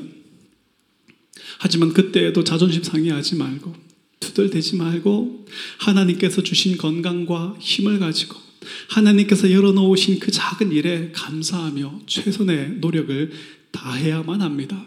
하지만 1.59 1.93
그때에도 1.93 2.45
자존심 2.45 2.83
상해하지 2.83 3.37
말고 3.37 3.75
투덜대지 4.21 4.77
말고 4.77 5.47
하나님께서 5.79 6.43
주신 6.43 6.77
건강과 6.77 7.57
힘을 7.61 7.99
가지고 7.99 8.46
하나님께서 8.89 9.51
열어놓으신 9.51 10.19
그 10.19 10.31
작은 10.31 10.73
일에 10.73 11.11
감사하며 11.13 12.03
최선의 12.07 12.77
노력을 12.81 13.31
다해야만 13.71 14.43
합니다. 14.43 14.87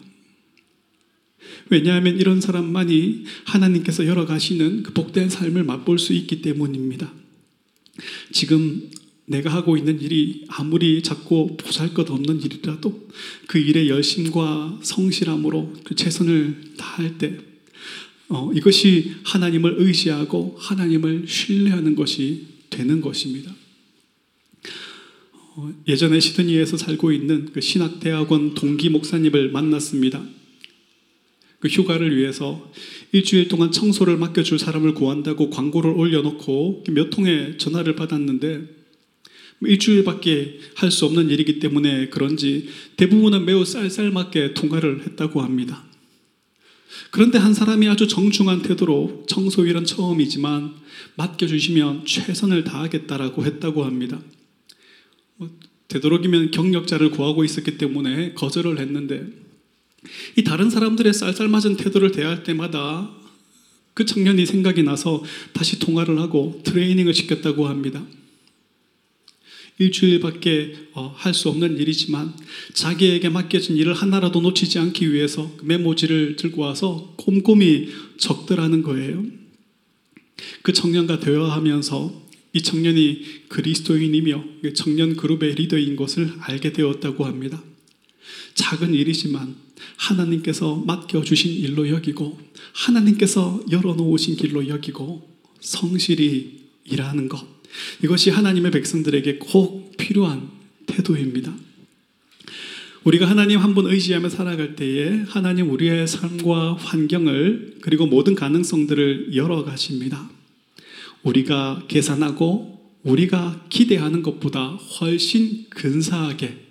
왜냐하면 1.69 2.17
이런 2.17 2.41
사람만이 2.41 3.25
하나님께서 3.45 4.05
열어가시는 4.05 4.83
그 4.83 4.93
복된 4.93 5.29
삶을 5.29 5.63
맛볼 5.63 5.99
수 5.99 6.13
있기 6.13 6.41
때문입니다. 6.41 7.11
지금 8.31 8.89
내가 9.25 9.53
하고 9.53 9.77
있는 9.77 10.01
일이 10.01 10.45
아무리 10.47 11.03
작고 11.03 11.57
보잘 11.57 11.93
것 11.93 12.09
없는 12.09 12.41
일이라도 12.41 13.09
그 13.47 13.59
일의 13.59 13.89
열심과 13.89 14.79
성실함으로 14.81 15.73
그 15.83 15.95
최선을 15.95 16.73
다할 16.77 17.19
때 17.19 17.37
어, 18.29 18.51
이것이 18.53 19.13
하나님을 19.23 19.75
의지하고 19.77 20.55
하나님을 20.59 21.25
신뢰하는 21.27 21.95
것이 21.95 22.47
되는 22.69 23.01
것입니다. 23.01 23.53
어, 25.55 25.73
예전에 25.87 26.19
시드니에서 26.19 26.77
살고 26.77 27.11
있는 27.11 27.49
그 27.51 27.61
신학대학원 27.61 28.53
동기 28.53 28.89
목사님을 28.89 29.51
만났습니다. 29.51 30.23
그 31.59 31.67
휴가를 31.67 32.15
위해서 32.15 32.71
일주일 33.11 33.47
동안 33.47 33.71
청소를 33.71 34.17
맡겨줄 34.17 34.59
사람을 34.59 34.93
구한다고 34.93 35.49
광고를 35.49 35.91
올려놓고 35.91 36.85
몇 36.91 37.09
통의 37.09 37.57
전화를 37.57 37.95
받았는데 37.95 38.79
일주일밖에 39.61 40.59
할 40.75 40.89
수 40.89 41.05
없는 41.05 41.29
일이기 41.29 41.59
때문에 41.59 42.07
그런지 42.09 42.69
대부분은 42.95 43.45
매우 43.45 43.65
쌀쌀맞게 43.65 44.53
통과를 44.53 45.05
했다고 45.05 45.41
합니다. 45.41 45.83
그런데 47.11 47.37
한 47.37 47.53
사람이 47.53 47.87
아주 47.89 48.07
정중한 48.07 48.61
태도로 48.61 49.25
청소일은 49.27 49.83
처음이지만 49.83 50.75
맡겨주시면 51.15 52.05
최선을 52.05 52.63
다하겠다라고 52.63 53.43
했다고 53.43 53.83
합니다. 53.83 54.21
뭐 55.89 55.99
되도록이면 55.99 56.51
경력자를 56.51 57.09
구하고 57.11 57.43
있었기 57.43 57.77
때문에 57.77 58.33
거절을 58.33 58.79
했는데 58.79 59.27
이 60.37 60.43
다른 60.43 60.69
사람들의 60.69 61.13
쌀쌀맞은 61.13 61.77
태도를 61.77 62.11
대할 62.11 62.43
때마다 62.43 63.11
그 63.93 64.05
청년이 64.05 64.45
생각이 64.45 64.83
나서 64.83 65.23
다시 65.51 65.79
통화를 65.79 66.19
하고 66.19 66.61
트레이닝을 66.63 67.13
시켰다고 67.13 67.67
합니다. 67.67 68.05
일주일밖에 69.77 70.75
어, 70.93 71.13
할수 71.15 71.49
없는 71.49 71.77
일이지만 71.77 72.33
자기에게 72.73 73.29
맡겨진 73.29 73.77
일을 73.77 73.93
하나라도 73.93 74.41
놓치지 74.41 74.77
않기 74.77 75.11
위해서 75.11 75.51
그 75.57 75.65
메모지를 75.65 76.35
들고 76.35 76.61
와서 76.61 77.13
꼼꼼히 77.17 77.89
적더라는 78.17 78.83
거예요. 78.83 79.25
그 80.61 80.73
청년과 80.73 81.19
대화하면서 81.19 82.28
이 82.53 82.61
청년이 82.61 83.47
그리스도인이며 83.49 84.43
청년 84.73 85.15
그룹의 85.15 85.55
리더인 85.55 85.95
것을 85.95 86.33
알게 86.39 86.73
되었다고 86.73 87.25
합니다. 87.25 87.63
작은 88.55 88.93
일이지만 88.93 89.55
하나님께서 89.97 90.75
맡겨주신 90.75 91.53
일로 91.53 91.89
여기고 91.89 92.39
하나님께서 92.73 93.63
열어놓으신 93.71 94.35
길로 94.35 94.67
여기고 94.67 95.29
성실히 95.61 96.59
일하는 96.85 97.29
것. 97.29 97.45
이것이 98.03 98.29
하나님의 98.31 98.71
백성들에게 98.71 99.37
꼭 99.37 99.95
필요한 99.97 100.49
태도입니다. 100.87 101.55
우리가 103.03 103.29
하나님 103.29 103.59
한 103.59 103.73
분 103.73 103.85
의지하며 103.85 104.29
살아갈 104.29 104.75
때에 104.75 105.23
하나님 105.27 105.69
우리의 105.71 106.07
삶과 106.07 106.73
환경을 106.75 107.77
그리고 107.81 108.07
모든 108.07 108.35
가능성들을 108.35 109.35
열어 109.35 109.63
가십니다. 109.63 110.29
우리가 111.23 111.83
계산하고 111.87 112.79
우리가 113.03 113.65
기대하는 113.69 114.23
것보다 114.23 114.69
훨씬 114.69 115.65
근사하게 115.69 116.69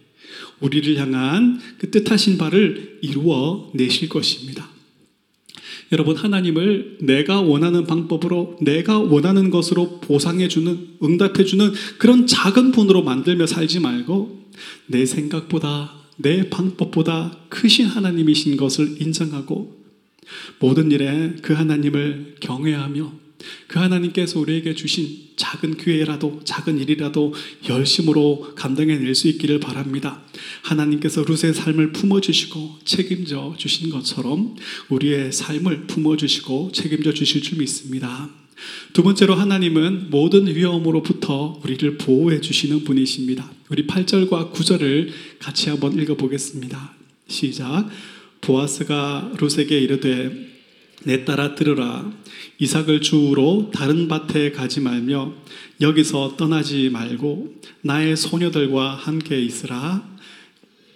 우리를 0.61 0.97
향한 0.99 1.61
그 1.79 1.91
뜻하신 1.91 2.39
바를 2.39 2.99
이루어 3.03 3.71
내실 3.75 4.09
것입니다. 4.09 4.69
여러분, 5.91 6.17
하나님을 6.17 6.99
내가 7.01 7.41
원하는 7.41 7.87
방법으로, 7.87 8.59
내가 8.61 8.99
원하는 8.99 9.49
것으로 9.49 10.01
보상해주는, 10.01 10.99
응답해주는 11.03 11.73
그런 11.97 12.27
작은 12.27 12.73
분으로 12.73 13.03
만들며 13.03 13.47
살지 13.47 13.81
말고 13.81 14.51
내 14.87 15.07
생각보다, 15.07 15.95
내 16.17 16.51
방법보다 16.51 17.39
크신 17.49 17.87
하나님이신 17.87 18.57
것을 18.59 19.01
인정하고 19.01 19.79
모든 20.59 20.91
일에 20.91 21.37
그 21.41 21.55
하나님을 21.55 22.37
경외하며 22.41 23.28
그 23.67 23.79
하나님께서 23.79 24.41
우리에게 24.41 24.75
주신 24.75 25.29
작은 25.37 25.77
기회라도 25.77 26.41
작은 26.45 26.79
일이라도 26.81 27.35
열심으로 27.69 28.55
감당해낼 28.57 29.15
수 29.15 29.29
있기를 29.29 29.61
바랍니다. 29.61 30.23
하나님께서 30.63 31.25
룻의 31.25 31.55
삶을 31.55 31.93
품어주시고 31.93 32.81
책임져 32.85 33.55
주신 33.57 33.91
것처럼 33.91 34.57
우리의 34.89 35.33
삶을 35.33 35.87
품어주시고 35.87 36.73
책임져 36.73 37.13
주실 37.13 37.43
줄 37.43 37.59
믿습니다. 37.59 38.29
두 38.93 39.03
번째로 39.05 39.35
하나님은 39.35 40.11
모든 40.11 40.47
위험으로부터 40.49 41.61
우리를 41.63 41.99
보호해 41.99 42.41
주시는 42.41 42.83
분이십니다. 42.83 43.49
우리 43.69 43.87
8절과 43.87 44.53
9절을 44.53 45.11
같이 45.39 45.71
한번 45.71 45.97
읽어보겠습니다. 45.99 46.95
시작. 47.29 47.89
보아스가 48.41 49.33
룻에게 49.39 49.79
이르되 49.79 50.58
내 51.09 51.25
딸아 51.25 51.55
들으라. 51.55 52.13
이삭을 52.59 53.01
주우러 53.01 53.71
다른 53.73 54.09
밭에 54.09 54.53
가지 54.53 54.81
말며 54.81 55.33
여기서 55.81 56.37
떠나지 56.37 56.91
말고 56.91 57.63
나의 57.81 58.15
소녀들과 58.15 58.95
함께 58.95 59.41
있으라. 59.41 60.07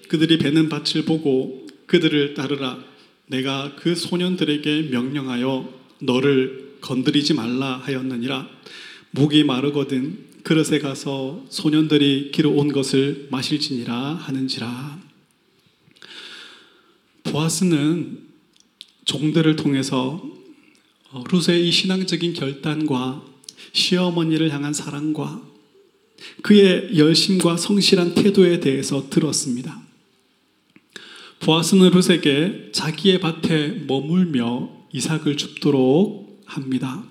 그들이 0.08 0.36
베는 0.36 0.68
밭을 0.68 1.06
보고 1.06 1.66
그들을 1.86 2.34
따르라. 2.34 2.78
내가 3.26 3.74
그 3.76 3.94
소년들에게 3.94 4.90
명령하여 4.90 5.72
너를 6.02 6.76
건드리지 6.82 7.32
말라 7.32 7.80
하였느니라. 7.82 8.50
목이 9.12 9.44
마르거든 9.44 10.26
그릇에 10.42 10.78
가서 10.78 11.46
소년들이 11.48 12.32
길어 12.34 12.50
온 12.50 12.70
것을 12.70 13.28
마실지니라 13.30 13.94
하는지라. 13.94 15.00
보아스는 17.22 18.21
종들을 19.04 19.56
통해서 19.56 20.22
어, 21.10 21.24
루세의 21.30 21.70
신앙적인 21.70 22.32
결단과 22.34 23.24
시어머니를 23.72 24.50
향한 24.52 24.72
사랑과 24.72 25.42
그의 26.42 26.96
열심과 26.96 27.56
성실한 27.56 28.14
태도에 28.14 28.60
대해서 28.60 29.08
들었습니다. 29.10 29.82
보아스는 31.40 31.90
룻에게 31.90 32.70
자기의 32.72 33.20
밭에 33.20 33.84
머물며 33.86 34.70
이삭을 34.92 35.36
줍도록 35.36 36.42
합니다. 36.46 37.04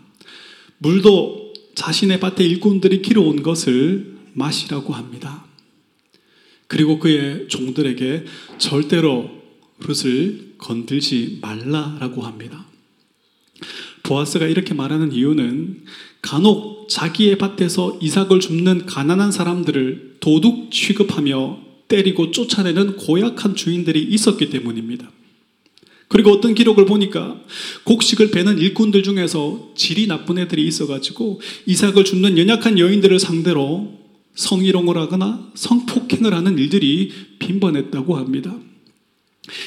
물도 0.77 1.53
자신의 1.75 2.19
밭에 2.19 2.45
일꾼들이 2.45 3.01
길어온 3.01 3.43
것을 3.43 4.17
마시라고 4.33 4.93
합니다. 4.93 5.45
그리고 6.67 6.99
그의 6.99 7.49
종들에게 7.49 8.25
절대로 8.57 9.40
룻을 9.81 10.53
건들지 10.57 11.39
말라라고 11.41 12.21
합니다. 12.21 12.65
보아스가 14.03 14.47
이렇게 14.47 14.73
말하는 14.73 15.11
이유는 15.11 15.83
간혹 16.21 16.89
자기의 16.89 17.37
밭에서 17.37 17.99
이삭을 18.01 18.39
줍는 18.39 18.85
가난한 18.85 19.31
사람들을 19.31 20.17
도둑 20.19 20.71
취급하며 20.71 21.59
때리고 21.87 22.31
쫓아내는 22.31 22.97
고약한 22.97 23.55
주인들이 23.55 24.01
있었기 24.03 24.49
때문입니다. 24.49 25.11
그리고 26.07 26.31
어떤 26.31 26.53
기록을 26.53 26.85
보니까 26.85 27.39
곡식을 27.85 28.31
베는 28.31 28.57
일꾼들 28.57 29.01
중에서 29.01 29.71
질이 29.75 30.07
나쁜 30.07 30.37
애들이 30.37 30.67
있어가지고 30.67 31.39
이삭을 31.65 32.03
줍는 32.03 32.37
연약한 32.37 32.77
여인들을 32.77 33.17
상대로 33.17 33.97
성희롱을 34.35 34.97
하거나 34.97 35.49
성폭행을 35.53 36.33
하는 36.33 36.57
일들이 36.57 37.11
빈번했다고 37.39 38.17
합니다. 38.17 38.53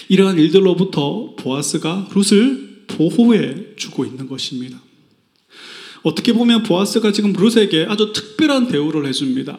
이러한 0.09 0.39
일들로부터 0.39 1.35
보아스가 1.37 2.09
룻을 2.15 2.85
보호해 2.87 3.77
주고 3.77 4.05
있는 4.05 4.29
것입니다. 4.29 4.81
어떻게 6.03 6.33
보면 6.33 6.63
보아스가 6.63 7.13
지금 7.13 7.33
룻에게 7.33 7.87
아주 7.89 8.13
특별한 8.13 8.69
대우를 8.69 9.07
해줍니다. 9.07 9.59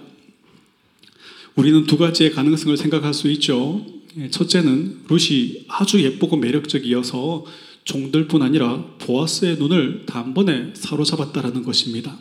우리는 1.55 1.85
두 1.85 1.97
가지의 1.97 2.31
가능성을 2.31 2.75
생각할 2.77 3.13
수 3.13 3.29
있죠. 3.31 3.85
예, 4.17 4.29
첫째는 4.29 5.05
룻이 5.09 5.65
아주 5.67 6.01
예쁘고 6.01 6.37
매력적이어서 6.37 7.45
종들뿐 7.83 8.41
아니라 8.41 8.83
보아스의 8.99 9.57
눈을 9.57 10.05
단번에 10.05 10.73
사로잡았다라는 10.73 11.63
것입니다. 11.63 12.17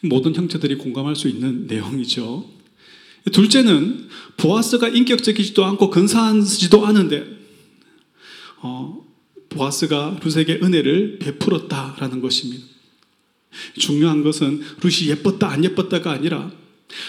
모든 0.00 0.34
형제들이 0.34 0.76
공감할 0.76 1.14
수 1.14 1.28
있는 1.28 1.66
내용이죠. 1.66 2.61
둘째는 3.30 4.08
보아스가 4.36 4.88
인격적이지도 4.88 5.64
않고 5.64 5.90
근사하지도 5.90 6.86
않은데 6.86 7.24
어, 8.60 9.04
보아스가 9.48 10.18
룻에게 10.22 10.60
은혜를 10.62 11.18
베풀었다라는 11.18 12.20
것입니다. 12.20 12.64
중요한 13.78 14.22
것은 14.22 14.62
룻이 14.80 15.10
예뻤다 15.10 15.48
안 15.50 15.64
예뻤다가 15.64 16.10
아니라 16.10 16.50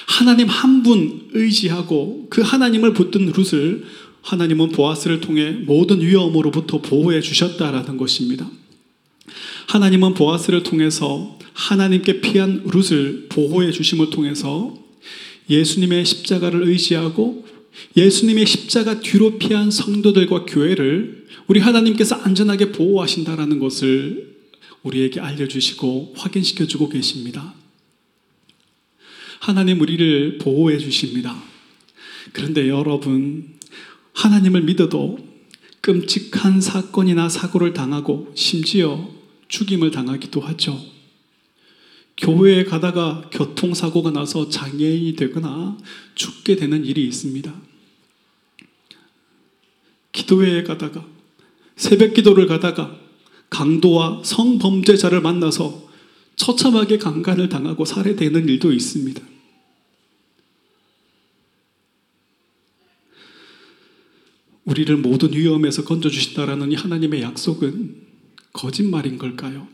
하나님 0.07 0.47
한 0.47 0.83
분 0.83 1.29
의지하고 1.31 2.27
그 2.29 2.41
하나님을 2.41 2.93
붙든 2.93 3.31
룻을 3.31 3.85
하나님은 4.21 4.69
보아스를 4.69 5.21
통해 5.21 5.51
모든 5.51 6.01
위험으로부터 6.01 6.81
보호해 6.81 7.21
주셨다라는 7.21 7.97
것입니다. 7.97 8.49
하나님은 9.67 10.13
보아스를 10.13 10.63
통해서 10.63 11.37
하나님께 11.53 12.21
피한 12.21 12.63
룻을 12.65 13.27
보호해 13.29 13.71
주심을 13.71 14.09
통해서 14.09 14.75
예수님의 15.49 16.05
십자가를 16.05 16.67
의지하고 16.67 17.45
예수님의 17.97 18.45
십자가 18.45 18.99
뒤로 18.99 19.37
피한 19.37 19.71
성도들과 19.71 20.45
교회를 20.45 21.27
우리 21.47 21.59
하나님께서 21.59 22.15
안전하게 22.15 22.71
보호하신다라는 22.71 23.59
것을 23.59 24.33
우리에게 24.83 25.19
알려주시고 25.19 26.13
확인시켜 26.15 26.67
주고 26.67 26.89
계십니다. 26.89 27.53
하나님 29.39 29.81
우리를 29.81 30.37
보호해 30.37 30.77
주십니다. 30.77 31.41
그런데 32.31 32.69
여러분, 32.69 33.53
하나님을 34.13 34.61
믿어도 34.61 35.17
끔찍한 35.81 36.61
사건이나 36.61 37.27
사고를 37.27 37.73
당하고 37.73 38.31
심지어 38.35 39.09
죽임을 39.49 39.91
당하기도 39.91 40.39
하죠. 40.39 40.92
교회에 42.17 42.63
가다가 42.63 43.29
교통사고가 43.31 44.11
나서 44.11 44.49
장애인이 44.49 45.15
되거나 45.15 45.77
죽게 46.15 46.55
되는 46.55 46.85
일이 46.85 47.05
있습니다. 47.05 47.53
기도회에 50.11 50.63
가다가 50.63 51.05
새벽 51.75 52.13
기도를 52.13 52.47
가다가 52.47 52.99
강도와 53.49 54.21
성범죄자를 54.23 55.21
만나서 55.21 55.89
처참하게 56.35 56.97
강간을 56.97 57.49
당하고 57.49 57.85
살해되는 57.85 58.47
일도 58.47 58.71
있습니다. 58.71 59.21
우리를 64.65 64.95
모든 64.97 65.33
위험에서 65.33 65.83
건져주신다라는 65.83 66.71
이 66.71 66.75
하나님의 66.75 67.21
약속은 67.21 67.95
거짓말인 68.53 69.17
걸까요? 69.17 69.67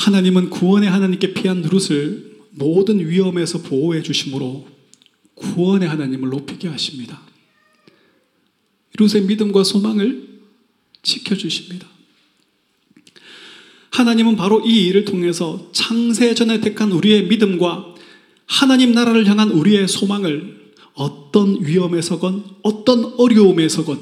하나님은 0.00 0.48
구원의 0.48 0.88
하나님께 0.88 1.34
피한 1.34 1.60
룻을 1.60 2.38
모든 2.52 3.06
위험에서 3.06 3.60
보호해 3.60 4.02
주심으로 4.02 4.66
구원의 5.34 5.88
하나님을 5.88 6.30
높이게 6.30 6.68
하십니다. 6.68 7.20
룻의 8.98 9.24
믿음과 9.24 9.62
소망을 9.62 10.40
지켜주십니다. 11.02 11.86
하나님은 13.90 14.36
바로 14.36 14.66
이 14.66 14.86
일을 14.86 15.04
통해서 15.04 15.68
창세전에 15.72 16.62
택한 16.62 16.92
우리의 16.92 17.26
믿음과 17.26 17.94
하나님 18.46 18.92
나라를 18.92 19.26
향한 19.26 19.50
우리의 19.50 19.86
소망을 19.86 20.72
어떤 20.94 21.62
위험에서건 21.62 22.44
어떤 22.62 23.04
어려움에서건 23.18 24.00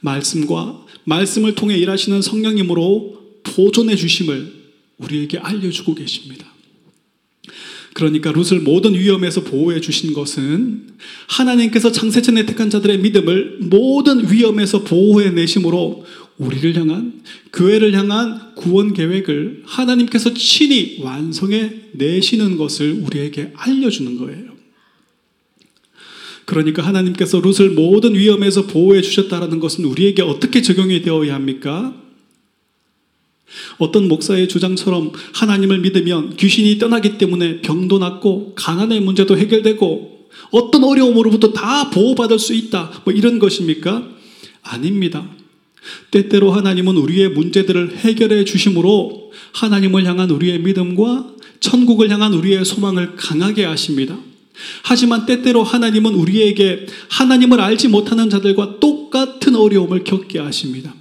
말씀과 0.00 0.86
말씀을 1.04 1.56
통해 1.56 1.76
일하시는 1.76 2.22
성령님으로 2.22 3.40
보존해 3.42 3.96
주심을 3.96 4.55
우리에게 4.98 5.38
알려주고 5.38 5.94
계십니다. 5.94 6.46
그러니까 7.96 8.30
룻을 8.30 8.60
모든 8.60 8.94
위험에서 8.94 9.42
보호해 9.42 9.80
주신 9.80 10.12
것은 10.12 10.88
하나님께서 11.28 11.92
창세전에 11.92 12.44
택한 12.44 12.68
자들의 12.68 12.98
믿음을 12.98 13.58
모든 13.62 14.30
위험에서 14.30 14.84
보호해 14.84 15.30
내심으로 15.30 16.04
우리를 16.36 16.76
향한 16.76 17.22
교회를 17.54 17.94
향한 17.94 18.54
구원 18.54 18.92
계획을 18.92 19.62
하나님께서 19.64 20.34
친히 20.34 20.98
완성해 21.00 21.72
내시는 21.92 22.58
것을 22.58 23.00
우리에게 23.02 23.52
알려주는 23.56 24.18
거예요. 24.18 24.56
그러니까 26.44 26.86
하나님께서 26.86 27.40
룻을 27.40 27.70
모든 27.70 28.14
위험에서 28.14 28.66
보호해 28.66 29.00
주셨다는 29.00 29.58
것은 29.58 29.84
우리에게 29.84 30.20
어떻게 30.22 30.60
적용이 30.60 31.00
되어야 31.00 31.34
합니까? 31.34 31.94
어떤 33.78 34.08
목사의 34.08 34.48
주장처럼 34.48 35.12
하나님을 35.34 35.78
믿으면 35.80 36.36
귀신이 36.36 36.78
떠나기 36.78 37.18
때문에 37.18 37.60
병도 37.62 37.98
낫고 37.98 38.54
가난의 38.56 39.00
문제도 39.00 39.36
해결되고 39.36 40.16
어떤 40.50 40.84
어려움으로부터 40.84 41.52
다 41.52 41.90
보호받을 41.90 42.38
수 42.38 42.54
있다. 42.54 43.02
뭐 43.04 43.12
이런 43.12 43.38
것입니까? 43.38 44.08
아닙니다. 44.62 45.28
때때로 46.10 46.52
하나님은 46.52 46.96
우리의 46.96 47.30
문제들을 47.30 47.98
해결해 47.98 48.44
주심으로 48.44 49.32
하나님을 49.52 50.04
향한 50.04 50.30
우리의 50.30 50.60
믿음과 50.60 51.34
천국을 51.60 52.10
향한 52.10 52.34
우리의 52.34 52.64
소망을 52.64 53.16
강하게 53.16 53.64
하십니다. 53.64 54.18
하지만 54.82 55.26
때때로 55.26 55.62
하나님은 55.62 56.14
우리에게 56.14 56.86
하나님을 57.10 57.60
알지 57.60 57.88
못하는 57.88 58.30
자들과 58.30 58.80
똑같은 58.80 59.54
어려움을 59.54 60.04
겪게 60.04 60.38
하십니다. 60.38 60.94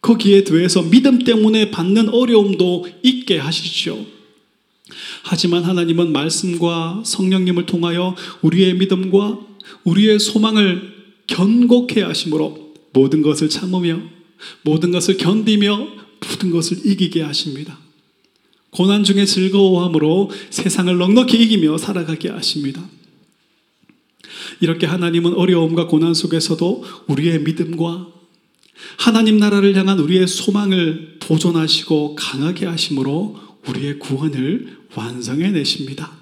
거기에 0.00 0.44
더해서 0.44 0.82
믿음 0.82 1.18
때문에 1.20 1.70
받는 1.70 2.08
어려움도 2.10 2.86
있게 3.02 3.38
하시죠. 3.38 4.06
하지만 5.22 5.64
하나님은 5.64 6.12
말씀과 6.12 7.02
성령님을 7.04 7.66
통하여 7.66 8.14
우리의 8.42 8.74
믿음과 8.74 9.40
우리의 9.84 10.18
소망을 10.18 10.96
견고케 11.26 12.02
하심으로 12.02 12.74
모든 12.92 13.22
것을 13.22 13.48
참으며 13.48 14.00
모든 14.62 14.90
것을 14.90 15.16
견디며 15.18 15.88
모든 16.26 16.50
것을 16.50 16.78
이기게 16.84 17.22
하십니다. 17.22 17.78
고난 18.70 19.04
중에 19.04 19.24
즐거워함으로 19.24 20.30
세상을 20.50 20.96
넉넉히 20.96 21.42
이기며 21.42 21.78
살아가게 21.78 22.28
하십니다. 22.30 22.86
이렇게 24.60 24.86
하나님은 24.86 25.34
어려움과 25.34 25.86
고난 25.86 26.14
속에서도 26.14 26.84
우리의 27.06 27.40
믿음과 27.42 28.17
하나님 28.96 29.38
나라를 29.38 29.76
향한 29.76 29.98
우리의 29.98 30.26
소망을 30.26 31.16
보존하시고 31.20 32.14
강하게 32.14 32.66
하심으로 32.66 33.38
우리의 33.66 33.98
구원을 33.98 34.78
완성해 34.94 35.50
내십니다. 35.50 36.12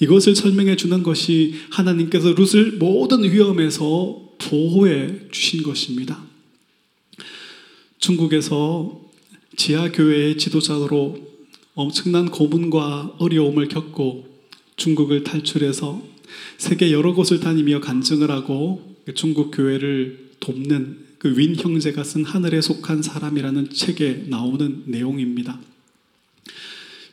이것을 0.00 0.34
설명해 0.34 0.76
주는 0.76 1.02
것이 1.02 1.54
하나님께서 1.70 2.34
룻을 2.34 2.72
모든 2.78 3.22
위험에서 3.22 4.30
보호해 4.38 5.28
주신 5.30 5.62
것입니다. 5.62 6.22
중국에서 7.98 9.02
지하교회의 9.56 10.38
지도자로 10.38 11.18
엄청난 11.74 12.30
고문과 12.30 13.16
어려움을 13.18 13.68
겪고 13.68 14.26
중국을 14.76 15.22
탈출해서 15.22 16.02
세계 16.56 16.92
여러 16.92 17.12
곳을 17.12 17.40
다니며 17.40 17.80
간증을 17.80 18.30
하고 18.30 18.96
중국 19.14 19.50
교회를 19.50 20.30
돕는 20.40 21.09
그 21.20 21.28
윈 21.36 21.54
형제가 21.54 22.02
쓴 22.02 22.24
하늘에 22.24 22.62
속한 22.62 23.02
사람이라는 23.02 23.70
책에 23.70 24.24
나오는 24.28 24.84
내용입니다. 24.86 25.60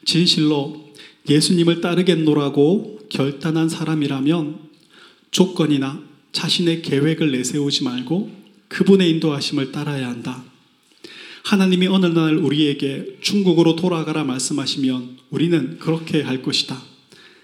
진실로 0.06 0.94
예수님을 1.28 1.82
따르겠노라고 1.82 3.02
결단한 3.10 3.68
사람이라면 3.68 4.60
조건이나 5.32 6.02
자신의 6.32 6.84
계획을 6.84 7.34
내세우지 7.34 7.84
말고 7.84 8.32
그분의 8.70 9.10
인도하심을 9.12 9.74
따라야 9.74 10.08
한다. 10.08 10.42
하나님이 11.44 11.88
어느 11.88 12.06
날 12.06 12.38
우리에게 12.38 13.18
중국으로 13.20 13.76
돌아가라 13.76 14.24
말씀하시면 14.24 15.18
우리는 15.32 15.80
그렇게 15.80 16.22
할 16.22 16.42
것이다. 16.42 16.82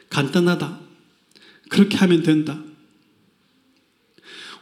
간단하다. 0.10 0.80
그렇게 1.68 1.98
하면 1.98 2.24
된다. 2.24 2.64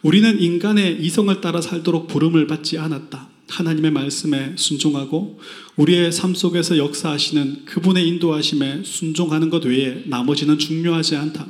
우리는 0.02 0.40
인간의 0.40 0.98
이성을 1.02 1.42
따라 1.42 1.62
살도록 1.62 2.08
부름을 2.08 2.48
받지 2.48 2.78
않았다. 2.78 3.30
하나님의 3.48 3.92
말씀에 3.92 4.54
순종하고 4.56 5.40
우리의 5.76 6.12
삶 6.12 6.34
속에서 6.34 6.78
역사하시는 6.78 7.66
그분의 7.66 8.08
인도하심에 8.08 8.84
순종하는 8.84 9.50
것 9.50 9.66
외에 9.66 10.04
나머지는 10.06 10.58
중요하지 10.58 11.18
않다. 11.18 11.46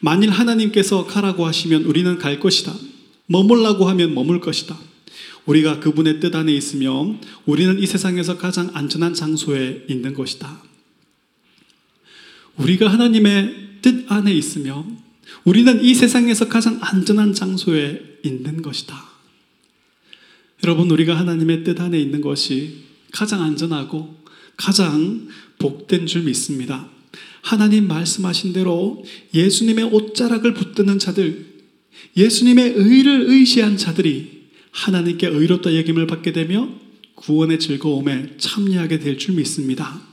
만일 0.00 0.30
하나님께서 0.30 1.06
가라고 1.06 1.46
하시면 1.46 1.84
우리는 1.84 2.18
갈 2.18 2.38
것이다. 2.38 2.72
머물라고 3.26 3.88
하면 3.88 4.14
머물 4.14 4.40
것이다. 4.40 4.78
우리가 5.46 5.80
그분의 5.80 6.20
뜻 6.20 6.34
안에 6.34 6.52
있으면 6.52 7.20
우리는 7.46 7.78
이 7.80 7.86
세상에서 7.86 8.36
가장 8.36 8.70
안전한 8.74 9.14
장소에 9.14 9.86
있는 9.88 10.14
것이다. 10.14 10.62
우리가 12.56 12.88
하나님의 12.88 13.54
뜻 13.82 14.04
안에 14.12 14.32
있으면 14.32 15.07
우리는 15.44 15.82
이 15.82 15.94
세상에서 15.94 16.48
가장 16.48 16.78
안전한 16.80 17.32
장소에 17.32 18.18
있는 18.22 18.62
것이다. 18.62 19.08
여러분, 20.64 20.90
우리가 20.90 21.16
하나님의 21.16 21.64
뜻 21.64 21.80
안에 21.80 21.98
있는 22.00 22.20
것이 22.20 22.84
가장 23.12 23.42
안전하고 23.42 24.16
가장 24.56 25.28
복된 25.58 26.06
줄 26.06 26.22
믿습니다. 26.22 26.88
하나님 27.42 27.86
말씀하신 27.86 28.52
대로 28.52 29.04
예수님의 29.32 29.84
옷자락을 29.86 30.54
붙드는 30.54 30.98
자들, 30.98 31.46
예수님의 32.16 32.74
의를 32.76 33.28
의지한 33.28 33.76
자들이 33.76 34.48
하나님께 34.70 35.28
의롭다 35.28 35.74
여김을 35.76 36.06
받게 36.06 36.32
되며 36.32 36.68
구원의 37.14 37.58
즐거움에 37.58 38.36
참여하게 38.38 38.98
될 38.98 39.18
줄 39.18 39.34
믿습니다. 39.36 40.07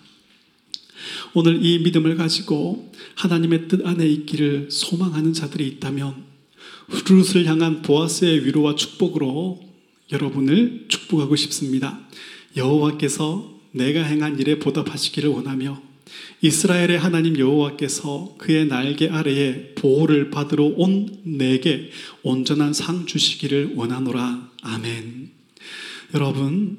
오늘 1.33 1.65
이 1.65 1.79
믿음을 1.79 2.15
가지고 2.15 2.91
하나님의 3.15 3.67
뜻 3.67 3.85
안에 3.85 4.05
있기를 4.07 4.69
소망하는 4.71 5.33
자들이 5.33 5.67
있다면 5.67 6.23
룻을 7.09 7.45
향한 7.45 7.81
보아스의 7.81 8.45
위로와 8.45 8.75
축복으로 8.75 9.61
여러분을 10.11 10.85
축복하고 10.87 11.35
싶습니다. 11.35 11.99
여호와께서 12.55 13.55
내가 13.71 14.03
행한 14.03 14.39
일에 14.39 14.59
보답하시기를 14.59 15.29
원하며 15.29 15.81
이스라엘의 16.41 16.99
하나님 16.99 17.37
여호와께서 17.37 18.35
그의 18.37 18.67
날개 18.67 19.09
아래에 19.09 19.73
보호를 19.75 20.29
받으러 20.29 20.65
온 20.65 21.19
내게 21.23 21.89
온전한 22.23 22.73
상 22.73 23.05
주시기를 23.05 23.73
원하노라. 23.75 24.51
아멘. 24.61 25.31
여러분, 26.13 26.77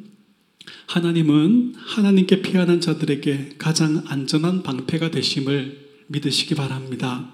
하나님은 0.87 1.75
하나님께 1.77 2.43
피하는 2.43 2.81
자들에게 2.81 3.57
가장 3.59 4.05
안전한 4.07 4.63
방패가 4.63 5.11
되심을 5.11 5.87
믿으시기 6.07 6.55
바랍니다. 6.55 7.33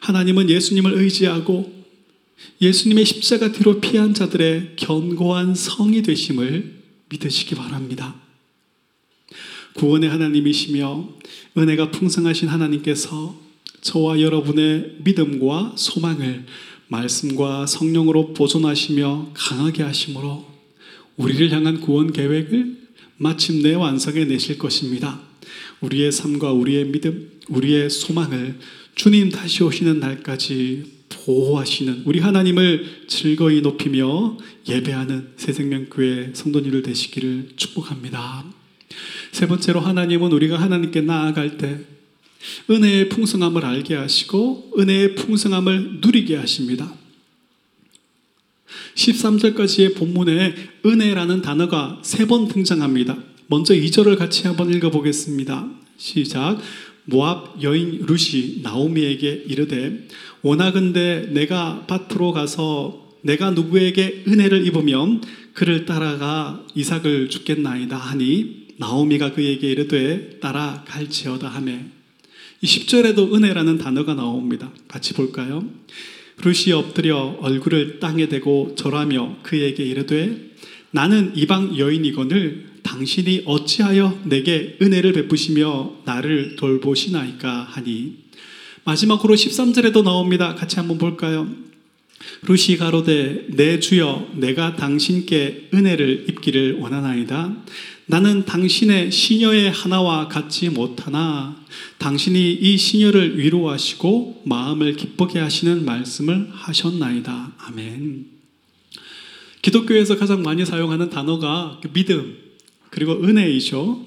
하나님은 0.00 0.50
예수님을 0.50 0.94
의지하고 0.94 1.82
예수님의 2.60 3.04
십자가 3.04 3.52
뒤로 3.52 3.80
피한 3.80 4.14
자들의 4.14 4.72
견고한 4.76 5.54
성이 5.54 6.02
되심을 6.02 6.82
믿으시기 7.08 7.54
바랍니다. 7.54 8.16
구원의 9.74 10.10
하나님이시며 10.10 11.08
은혜가 11.56 11.90
풍성하신 11.92 12.48
하나님께서 12.48 13.40
저와 13.80 14.20
여러분의 14.20 14.96
믿음과 15.04 15.74
소망을 15.76 16.46
말씀과 16.88 17.66
성령으로 17.66 18.34
보존하시며 18.34 19.30
강하게 19.34 19.82
하심으로 19.84 20.51
우리를 21.22 21.52
향한 21.52 21.80
구원 21.80 22.12
계획을 22.12 22.76
마침내 23.16 23.74
완성해 23.74 24.24
내실 24.24 24.58
것입니다. 24.58 25.20
우리의 25.80 26.10
삶과 26.10 26.52
우리의 26.52 26.86
믿음, 26.86 27.30
우리의 27.48 27.90
소망을 27.90 28.58
주님 28.96 29.30
다시 29.30 29.62
오시는 29.62 30.00
날까지 30.00 31.02
보호하시는 31.08 32.02
우리 32.06 32.18
하나님을 32.18 33.04
즐거이 33.06 33.60
높이며 33.60 34.36
예배하는 34.68 35.28
새생명교회 35.36 36.30
성도님들 36.34 36.82
되시기를 36.82 37.50
축복합니다. 37.54 38.44
세 39.30 39.46
번째로 39.46 39.80
하나님은 39.80 40.32
우리가 40.32 40.60
하나님께 40.60 41.02
나아갈 41.02 41.56
때 41.56 41.78
은혜의 42.68 43.08
풍성함을 43.08 43.64
알게 43.64 43.94
하시고 43.94 44.72
은혜의 44.76 45.14
풍성함을 45.14 46.00
누리게 46.00 46.36
하십니다. 46.36 46.92
13절까지의 48.94 49.96
본문에 49.96 50.54
은혜라는 50.84 51.42
단어가 51.42 52.00
세 52.02 52.26
번 52.26 52.48
등장합니다. 52.48 53.16
먼저 53.48 53.74
2절을 53.74 54.16
같이 54.16 54.46
한번 54.46 54.72
읽어보겠습니다. 54.72 55.68
시작. 55.96 56.58
모압 57.04 57.62
여인 57.62 58.04
루시 58.06 58.60
나오미에게 58.62 59.44
이르되 59.48 60.06
원하건대 60.42 61.28
내가 61.32 61.84
밭으로 61.86 62.32
가서 62.32 63.10
내가 63.22 63.50
누구에게 63.50 64.24
은혜를 64.26 64.66
입으면 64.66 65.20
그를 65.52 65.84
따라가 65.84 66.64
이삭을 66.74 67.28
죽겠나이다 67.28 67.96
하니 67.96 68.68
나오미가 68.78 69.32
그에게 69.32 69.70
이르되 69.70 70.38
따라갈지어다 70.40 71.48
하매 71.48 71.84
이 72.62 72.66
10절에도 72.66 73.34
은혜라는 73.34 73.78
단어가 73.78 74.14
나옵니다. 74.14 74.70
같이 74.88 75.12
볼까요? 75.14 75.64
루시 76.44 76.72
엎드려 76.72 77.38
얼굴을 77.40 78.00
땅에 78.00 78.28
대고 78.28 78.74
절하며 78.74 79.38
그에게 79.42 79.84
이르되 79.84 80.50
나는 80.90 81.32
이방 81.36 81.78
여인이거늘 81.78 82.72
당신이 82.82 83.42
어찌하여 83.46 84.20
내게 84.24 84.76
은혜를 84.82 85.12
베푸시며 85.12 86.02
나를 86.04 86.56
돌보시나이까 86.56 87.62
하니 87.70 88.22
마지막으로 88.84 89.34
13절에도 89.34 90.02
나옵니다. 90.02 90.56
같이 90.56 90.76
한번 90.76 90.98
볼까요? 90.98 91.48
루시 92.42 92.76
가로되 92.76 93.46
내 93.50 93.78
주여 93.78 94.32
내가 94.34 94.74
당신께 94.74 95.68
은혜를 95.72 96.26
입기를 96.28 96.78
원하나이다. 96.80 97.56
나는 98.12 98.44
당신의 98.44 99.10
시녀의 99.10 99.70
하나와 99.70 100.28
같지 100.28 100.68
못하나 100.68 101.56
당신이 101.96 102.52
이 102.52 102.76
시녀를 102.76 103.38
위로하시고 103.38 104.42
마음을 104.44 104.96
기쁘게 104.96 105.38
하시는 105.38 105.82
말씀을 105.86 106.50
하셨나이다. 106.52 107.54
아멘. 107.56 108.26
기독교에서 109.62 110.18
가장 110.18 110.42
많이 110.42 110.66
사용하는 110.66 111.08
단어가 111.08 111.80
그 111.82 111.90
믿음 111.90 112.36
그리고 112.90 113.14
은혜이죠. 113.14 114.06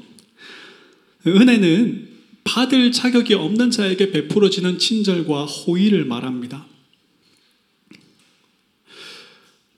은혜는 1.26 2.10
받을 2.44 2.92
자격이 2.92 3.34
없는 3.34 3.72
자에게 3.72 4.12
베풀어지는 4.12 4.78
친절과 4.78 5.46
호의를 5.46 6.06
말합니다. 6.06 6.68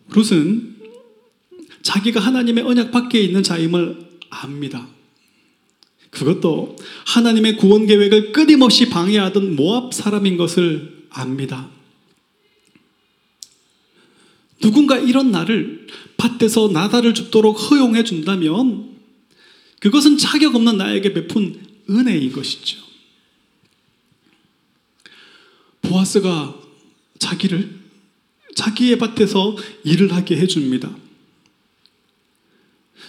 룻은 0.10 0.76
자기가 1.82 2.20
하나님의 2.20 2.66
언약 2.66 2.92
밖에 2.92 3.22
있는 3.22 3.42
자임을 3.42 4.08
압니다. 4.44 4.88
그것도 6.10 6.76
하나님의 7.06 7.58
구원 7.58 7.86
계획을 7.86 8.32
끊임없이 8.32 8.90
방해하던 8.90 9.56
모압 9.56 9.94
사람인 9.94 10.38
것을 10.38 11.06
압니다. 11.10 11.70
누군가 14.62 14.98
이런 14.98 15.32
나를 15.32 15.88
밭에서 16.18 16.70
나다를 16.70 17.14
줍도록 17.14 17.54
허용해 17.54 18.04
준다면 18.04 18.98
그것은 19.80 20.18
자격 20.18 20.56
없는 20.56 20.78
나에게 20.78 21.14
베푼 21.14 21.64
은혜인 21.90 22.32
것이죠. 22.32 22.80
보아스가 25.84 26.60
자기를 27.20 27.78
자기의 28.56 28.98
밭에서 28.98 29.56
일을 29.84 30.14
하게 30.14 30.38
해줍니다. 30.38 31.07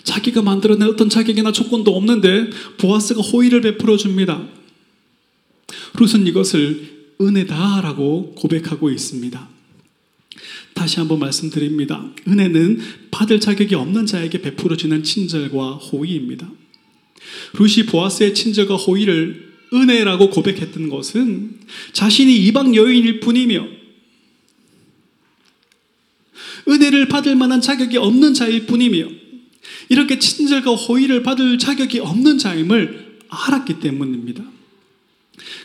자기가 0.04 0.42
만들어낸 0.42 0.88
어떤 0.88 1.08
자격이나 1.08 1.52
조건도 1.52 1.96
없는데 1.96 2.50
보아스가 2.78 3.20
호의를 3.20 3.60
베풀어 3.60 3.96
줍니다. 3.96 4.46
룻은 5.94 6.26
이것을 6.26 7.14
은혜다라고 7.20 8.34
고백하고 8.36 8.90
있습니다. 8.90 9.48
다시 10.74 11.00
한번 11.00 11.18
말씀드립니다. 11.18 12.08
은혜는 12.26 12.80
받을 13.10 13.40
자격이 13.40 13.74
없는 13.74 14.06
자에게 14.06 14.40
베풀어지는 14.42 15.02
친절과 15.02 15.74
호의입니다. 15.74 16.48
룻이 17.54 17.86
보아스의 17.86 18.34
친절과 18.34 18.76
호의를 18.76 19.48
은혜라고 19.72 20.30
고백했던 20.30 20.88
것은 20.88 21.60
자신이 21.92 22.34
이방 22.46 22.74
여인일 22.74 23.20
뿐이며 23.20 23.66
은혜를 26.68 27.08
받을 27.08 27.34
만한 27.34 27.60
자격이 27.60 27.96
없는 27.96 28.34
자일 28.34 28.66
뿐이며 28.66 29.08
이렇게 29.88 30.18
친절과 30.18 30.72
호의를 30.72 31.22
받을 31.22 31.58
자격이 31.58 32.00
없는 32.00 32.38
자임을 32.38 33.18
알았기 33.28 33.80
때문입니다. 33.80 34.44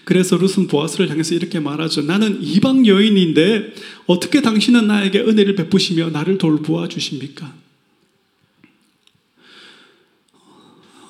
그래서 0.06 0.38
룻은 0.38 0.68
보아스를 0.68 1.10
향해서 1.10 1.36
이렇게 1.36 1.60
말하죠. 1.60 2.04
나는 2.04 2.42
이방 2.42 2.86
여인인데 2.86 3.74
어떻게 4.06 4.42
당신은 4.42 4.88
나에게 4.88 5.20
은혜를 5.22 5.56
베푸시며 5.56 6.10
나를 6.10 6.38
돌보아 6.38 6.88
주십니까? 6.88 7.54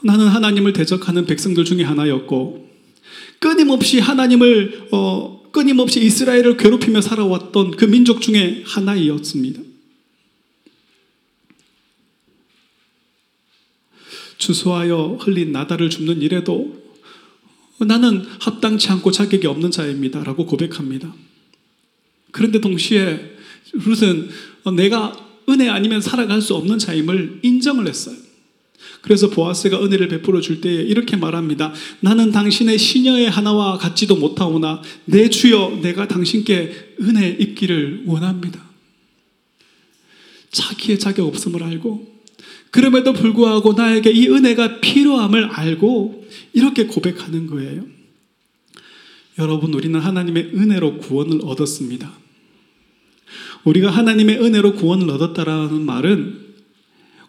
나는 0.04 0.28
하나님을 0.28 0.74
대적하는 0.74 1.26
백성들 1.26 1.66
중에 1.66 1.84
하나였고 1.84 2.70
끊임없이 3.40 4.00
하나님을 4.00 4.88
어, 4.92 5.44
끊임없이 5.52 6.04
이스라엘을 6.04 6.58
괴롭히며 6.58 7.02
살아왔던 7.02 7.72
그 7.72 7.86
민족 7.86 8.22
중에 8.22 8.64
하나이었습니다. 8.66 9.62
주소하여 14.44 15.20
흘린 15.22 15.52
나다를 15.52 15.90
줍는 15.90 16.22
일에도 16.22 16.84
나는 17.80 18.26
합당치 18.40 18.90
않고 18.90 19.12
자격이 19.12 19.48
없는 19.48 19.72
자입니다. 19.72 20.24
라고 20.24 20.46
고백합니다. 20.46 21.14
그런데 22.32 22.60
동시에 22.60 23.38
룻은 23.74 24.30
내가 24.76 25.16
은혜 25.50 25.70
아니면 25.70 26.02
살아갈 26.02 26.42
수 26.42 26.56
없는 26.56 26.78
자임을 26.78 27.40
인정을 27.44 27.88
했어요. 27.88 28.16
그래서 29.02 29.30
보아스가 29.30 29.84
은혜를 29.84 30.08
베풀어 30.08 30.40
줄 30.40 30.62
때에 30.62 30.74
이렇게 30.74 31.18
말합니다. 31.18 31.74
나는 32.00 32.32
당신의 32.32 32.78
시녀의 32.78 33.30
하나와 33.30 33.78
같지도 33.78 34.16
못하오나 34.16 34.82
내 35.06 35.30
주여 35.30 35.80
내가 35.82 36.08
당신께 36.08 36.96
은혜 37.02 37.30
입기를 37.30 38.04
원합니다. 38.06 38.64
자기의 40.52 41.00
자격 41.00 41.28
없음을 41.28 41.64
알고 41.64 42.13
그럼에도 42.74 43.14
불구하고 43.14 43.74
나에게 43.74 44.10
이 44.10 44.28
은혜가 44.30 44.80
필요함을 44.82 45.46
알고 45.46 46.26
이렇게 46.54 46.88
고백하는 46.88 47.46
거예요. 47.46 47.86
여러분, 49.38 49.76
우리는 49.76 50.00
하나님의 50.00 50.54
은혜로 50.56 50.98
구원을 50.98 51.42
얻었습니다. 51.44 52.12
우리가 53.64 53.92
하나님의 53.92 54.44
은혜로 54.44 54.74
구원을 54.74 55.08
얻었다라는 55.12 55.86
말은 55.86 56.40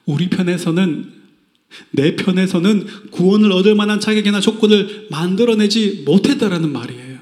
우리 0.06 0.30
편에서는 0.30 1.12
내 1.90 2.16
편에서는 2.16 2.86
구원을 3.10 3.52
얻을 3.52 3.74
만한 3.74 4.00
자격이나 4.00 4.40
조건을 4.40 5.08
만들어내지 5.10 6.04
못했다라는 6.06 6.72
말이에요. 6.72 7.18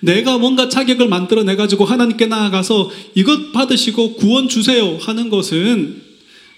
내가 0.00 0.36
뭔가 0.38 0.68
자격을 0.68 1.08
만들어내 1.08 1.54
가지고 1.54 1.84
하나님께 1.84 2.26
나아가서 2.26 2.90
이것 3.14 3.52
받으시고 3.52 4.14
구원 4.14 4.48
주세요 4.48 4.96
하는 4.96 5.30
것은 5.30 6.09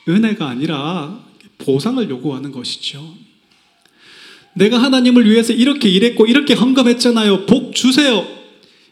은혜가 0.09 0.49
아니라 0.49 1.25
보상을 1.59 2.09
요구하는 2.09 2.51
것이죠. 2.51 3.17
내가 4.55 4.83
하나님을 4.83 5.31
위해서 5.31 5.53
이렇게 5.53 5.89
일했고 5.89 6.27
이렇게 6.27 6.55
헌금했잖아요. 6.55 7.47
복 7.47 7.75
주세요. 7.75 8.27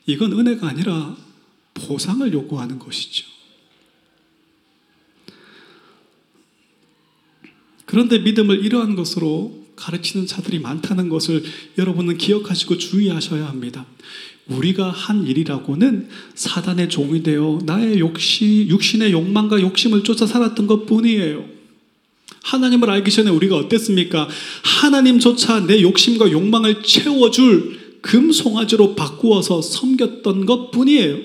이건 0.07 0.33
은혜가 0.33 0.69
아니라 0.69 1.17
보상을 1.75 2.33
요구하는 2.33 2.79
것이죠. 2.79 3.27
그런데 7.85 8.19
믿음을 8.19 8.65
이러한 8.65 8.95
것으로 8.95 9.67
가르치는 9.75 10.27
자들이 10.27 10.61
많다는 10.61 11.09
것을 11.09 11.43
여러분은 11.79 12.19
기억하시고 12.19 12.79
주의하셔야 12.79 13.47
합니다. 13.49 13.87
우리가 14.51 14.91
한 14.91 15.27
일이라고는 15.27 16.09
사단의 16.35 16.89
종이 16.89 17.23
되어 17.23 17.61
나의 17.65 17.99
욕심, 18.01 18.69
육신의 18.69 19.13
욕망과 19.13 19.61
욕심을 19.61 20.05
쫓아 20.05 20.27
살았던 20.27 20.67
것 20.67 20.87
뿐이에요. 20.87 21.45
하나님을 22.43 22.91
알기 22.91 23.11
전에 23.11 23.31
우리가 23.31 23.57
어땠습니까? 23.57 24.29
하나님조차 24.63 25.67
내 25.67 25.83
욕심과 25.83 26.31
욕망을 26.31 26.83
채워줄 26.83 28.01
금송아지로 28.03 28.95
바꾸어서 28.95 29.63
섬겼던 29.63 30.47
것 30.47 30.71
뿐이에요. 30.71 31.19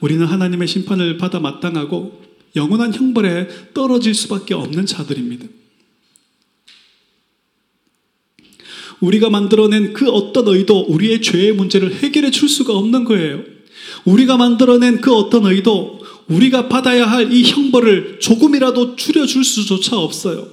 우리는 0.00 0.24
하나님의 0.24 0.66
심판을 0.66 1.18
받아 1.18 1.38
마땅하고 1.38 2.20
영원한 2.56 2.92
형벌에 2.92 3.72
떨어질 3.74 4.14
수밖에 4.14 4.54
없는 4.54 4.86
자들입니다. 4.86 5.46
우리가 9.00 9.30
만들어낸 9.30 9.92
그 9.92 10.08
어떤 10.10 10.48
의도, 10.48 10.80
우리의 10.80 11.22
죄의 11.22 11.52
문제를 11.52 11.94
해결해 11.94 12.30
줄 12.30 12.48
수가 12.48 12.74
없는 12.76 13.04
거예요. 13.04 13.42
우리가 14.04 14.36
만들어낸 14.36 15.00
그 15.00 15.12
어떤 15.14 15.46
의도, 15.46 16.00
우리가 16.28 16.68
받아야 16.68 17.06
할 17.06 17.32
이 17.32 17.42
형벌을 17.44 18.20
조금이라도 18.20 18.96
줄여줄 18.96 19.44
수조차 19.44 19.98
없어요. 19.98 20.48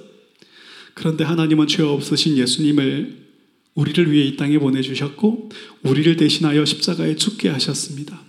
그런데 0.93 1.23
하나님은 1.23 1.67
죄 1.67 1.83
없으신 1.83 2.38
예수님을 2.38 3.27
우리를 3.75 4.12
위해 4.12 4.25
이 4.25 4.36
땅에 4.38 4.57
보내주셨고, 4.57 5.49
우리를 5.83 6.15
대신하여 6.17 6.65
십자가에 6.65 7.15
죽게 7.15 7.49
하셨습니다. 7.49 8.23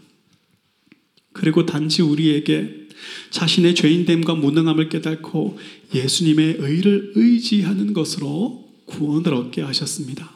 그리고 1.32 1.64
단지 1.64 2.02
우리에게 2.02 2.88
자신의 3.30 3.74
죄인됨과 3.76 4.34
무능함을 4.34 4.88
깨닫고 4.88 5.58
예수님의 5.94 6.56
의를 6.58 7.12
의지하는 7.14 7.92
것으로 7.92 8.67
구원을 8.88 9.34
얻게 9.34 9.62
하셨습니다. 9.62 10.30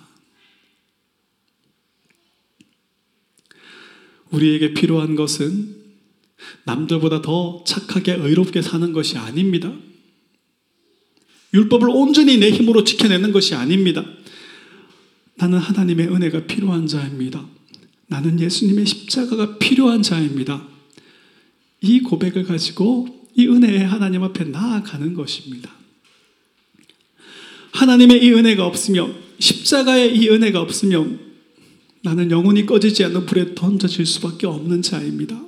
우리에게 4.30 4.74
필요한 4.74 5.14
것은 5.14 5.82
남들보다 6.64 7.22
더 7.22 7.62
착하게 7.66 8.14
의롭게 8.14 8.62
사는 8.62 8.92
것이 8.92 9.18
아닙니다. 9.18 9.72
율법을 11.54 11.88
온전히 11.90 12.38
내 12.38 12.50
힘으로 12.50 12.82
지켜내는 12.84 13.32
것이 13.32 13.54
아닙니다. 13.54 14.04
나는 15.36 15.58
하나님의 15.58 16.08
은혜가 16.08 16.46
필요한 16.46 16.86
자입니다. 16.86 17.46
나는 18.06 18.40
예수님의 18.40 18.86
십자가가 18.86 19.58
필요한 19.58 20.02
자입니다. 20.02 20.66
이 21.80 22.00
고백을 22.00 22.44
가지고 22.44 23.28
이 23.34 23.46
은혜의 23.48 23.86
하나님 23.86 24.22
앞에 24.22 24.44
나아가는 24.44 25.14
것입니다. 25.14 25.81
하나님의 27.72 28.24
이 28.24 28.32
은혜가 28.32 28.64
없으면, 28.64 29.14
십자가의 29.38 30.16
이 30.16 30.28
은혜가 30.28 30.60
없으면 30.60 31.20
나는 32.02 32.30
영원히 32.30 32.66
꺼지지 32.66 33.04
않는 33.04 33.26
불에 33.26 33.54
던져질 33.54 34.06
수밖에 34.06 34.46
없는 34.46 34.82
자입니다. 34.82 35.40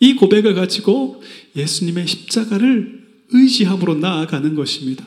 이 0.00 0.14
고백을 0.14 0.54
가지고 0.54 1.22
예수님의 1.56 2.06
십자가를 2.06 3.06
의지함으로 3.30 3.96
나아가는 3.96 4.54
것입니다. 4.54 5.06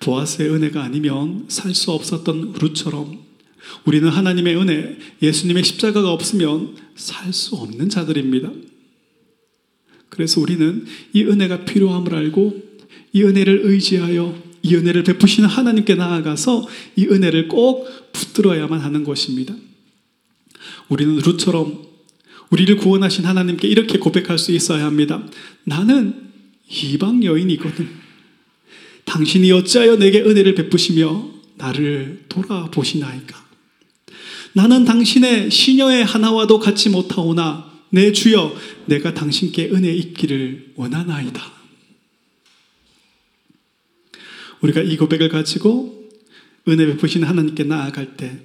보아스의 0.00 0.50
은혜가 0.50 0.82
아니면 0.82 1.44
살 1.48 1.74
수 1.74 1.90
없었던 1.92 2.54
루처럼 2.60 3.18
우리는 3.84 4.08
하나님의 4.08 4.56
은혜, 4.56 4.96
예수님의 5.22 5.64
십자가가 5.64 6.12
없으면 6.12 6.76
살 6.96 7.32
수 7.32 7.56
없는 7.56 7.88
자들입니다. 7.88 8.50
그래서 10.08 10.40
우리는 10.40 10.84
이 11.12 11.22
은혜가 11.24 11.64
필요함을 11.64 12.14
알고 12.14 12.62
이 13.12 13.22
은혜를 13.22 13.60
의지하여 13.64 14.47
이 14.62 14.74
은혜를 14.74 15.04
베푸시는 15.04 15.48
하나님께 15.48 15.94
나아가서 15.94 16.66
이 16.96 17.06
은혜를 17.06 17.48
꼭 17.48 17.86
붙들어야만 18.12 18.80
하는 18.80 19.04
것입니다. 19.04 19.54
우리는 20.88 21.16
루처럼 21.16 21.86
우리를 22.50 22.76
구원하신 22.76 23.24
하나님께 23.24 23.68
이렇게 23.68 23.98
고백할 23.98 24.38
수 24.38 24.52
있어야 24.52 24.84
합니다. 24.86 25.22
나는 25.64 26.14
이방 26.68 27.24
여인이거든. 27.24 27.88
당신이 29.04 29.52
어찌하여 29.52 29.96
내게 29.96 30.20
은혜를 30.20 30.54
베푸시며 30.54 31.30
나를 31.56 32.24
돌아보시나이까. 32.28 33.48
나는 34.54 34.84
당신의 34.84 35.50
시녀의 35.50 36.04
하나와도 36.04 36.58
같이 36.58 36.88
못하오나 36.88 37.70
내 37.90 38.12
주여 38.12 38.54
내가 38.86 39.14
당신께 39.14 39.70
은혜 39.70 39.92
있기를 39.92 40.72
원하나이다. 40.76 41.57
우리가 44.60 44.82
이 44.82 44.96
고백을 44.96 45.28
가지고 45.28 46.08
은혜 46.68 46.86
베푸신 46.86 47.24
하나님께 47.24 47.64
나아갈 47.64 48.16
때 48.16 48.38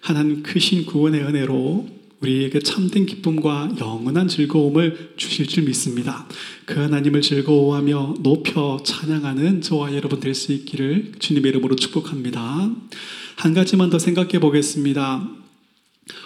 하나님 0.00 0.42
크신 0.42 0.86
구원의 0.86 1.22
은혜로 1.22 2.00
우리에게 2.20 2.60
참된 2.60 3.06
기쁨과 3.06 3.76
영원한 3.80 4.28
즐거움을 4.28 5.14
주실 5.16 5.46
줄 5.46 5.64
믿습니다. 5.64 6.28
그 6.66 6.78
하나님을 6.78 7.22
즐거워하며 7.22 8.16
높여 8.22 8.82
찬양하는 8.84 9.62
저와 9.62 9.94
여러분 9.94 10.20
될 10.20 10.34
수 10.34 10.52
있기를 10.52 11.12
주님의 11.18 11.50
이름으로 11.50 11.76
축복합니다. 11.76 12.70
한 13.36 13.54
가지만 13.54 13.88
더 13.88 13.98
생각해 13.98 14.38
보겠습니다. 14.38 15.30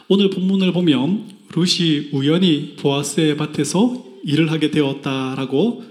오늘 0.09 0.31
본문을 0.31 0.73
보면 0.73 1.29
룻이 1.55 2.11
우연히 2.13 2.75
보아스의 2.77 3.37
밭에서 3.37 4.05
일을 4.25 4.51
하게 4.51 4.73
되었다라고 4.73 5.85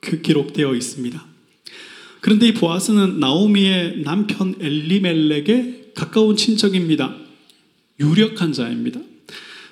그 0.00 0.20
기록되어 0.22 0.74
있습니다. 0.74 1.27
그런데 2.20 2.48
이 2.48 2.54
보아스는 2.54 3.20
나오미의 3.20 4.02
남편 4.02 4.54
엘리멜렉의 4.60 5.92
가까운 5.94 6.36
친척입니다. 6.36 7.14
유력한 8.00 8.52
자입니다. 8.52 9.00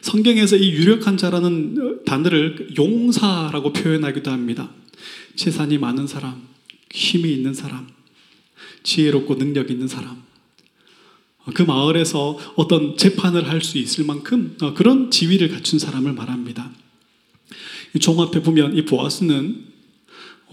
성경에서 0.00 0.56
이 0.56 0.70
유력한 0.70 1.16
자라는 1.16 2.04
단어를 2.04 2.68
용사라고 2.78 3.72
표현하기도 3.72 4.30
합니다. 4.30 4.70
재산이 5.34 5.78
많은 5.78 6.06
사람, 6.06 6.42
힘이 6.92 7.32
있는 7.32 7.54
사람, 7.54 7.88
지혜롭고 8.84 9.38
능력 9.38 9.70
있는 9.70 9.88
사람. 9.88 10.22
그 11.54 11.62
마을에서 11.62 12.38
어떤 12.56 12.96
재판을 12.96 13.48
할 13.48 13.62
수 13.62 13.78
있을 13.78 14.04
만큼 14.04 14.56
그런 14.76 15.10
지위를 15.10 15.48
갖춘 15.48 15.78
사람을 15.78 16.12
말합니다. 16.12 16.70
종합해 18.00 18.42
보면 18.42 18.76
이 18.76 18.84
보아스는 18.84 19.64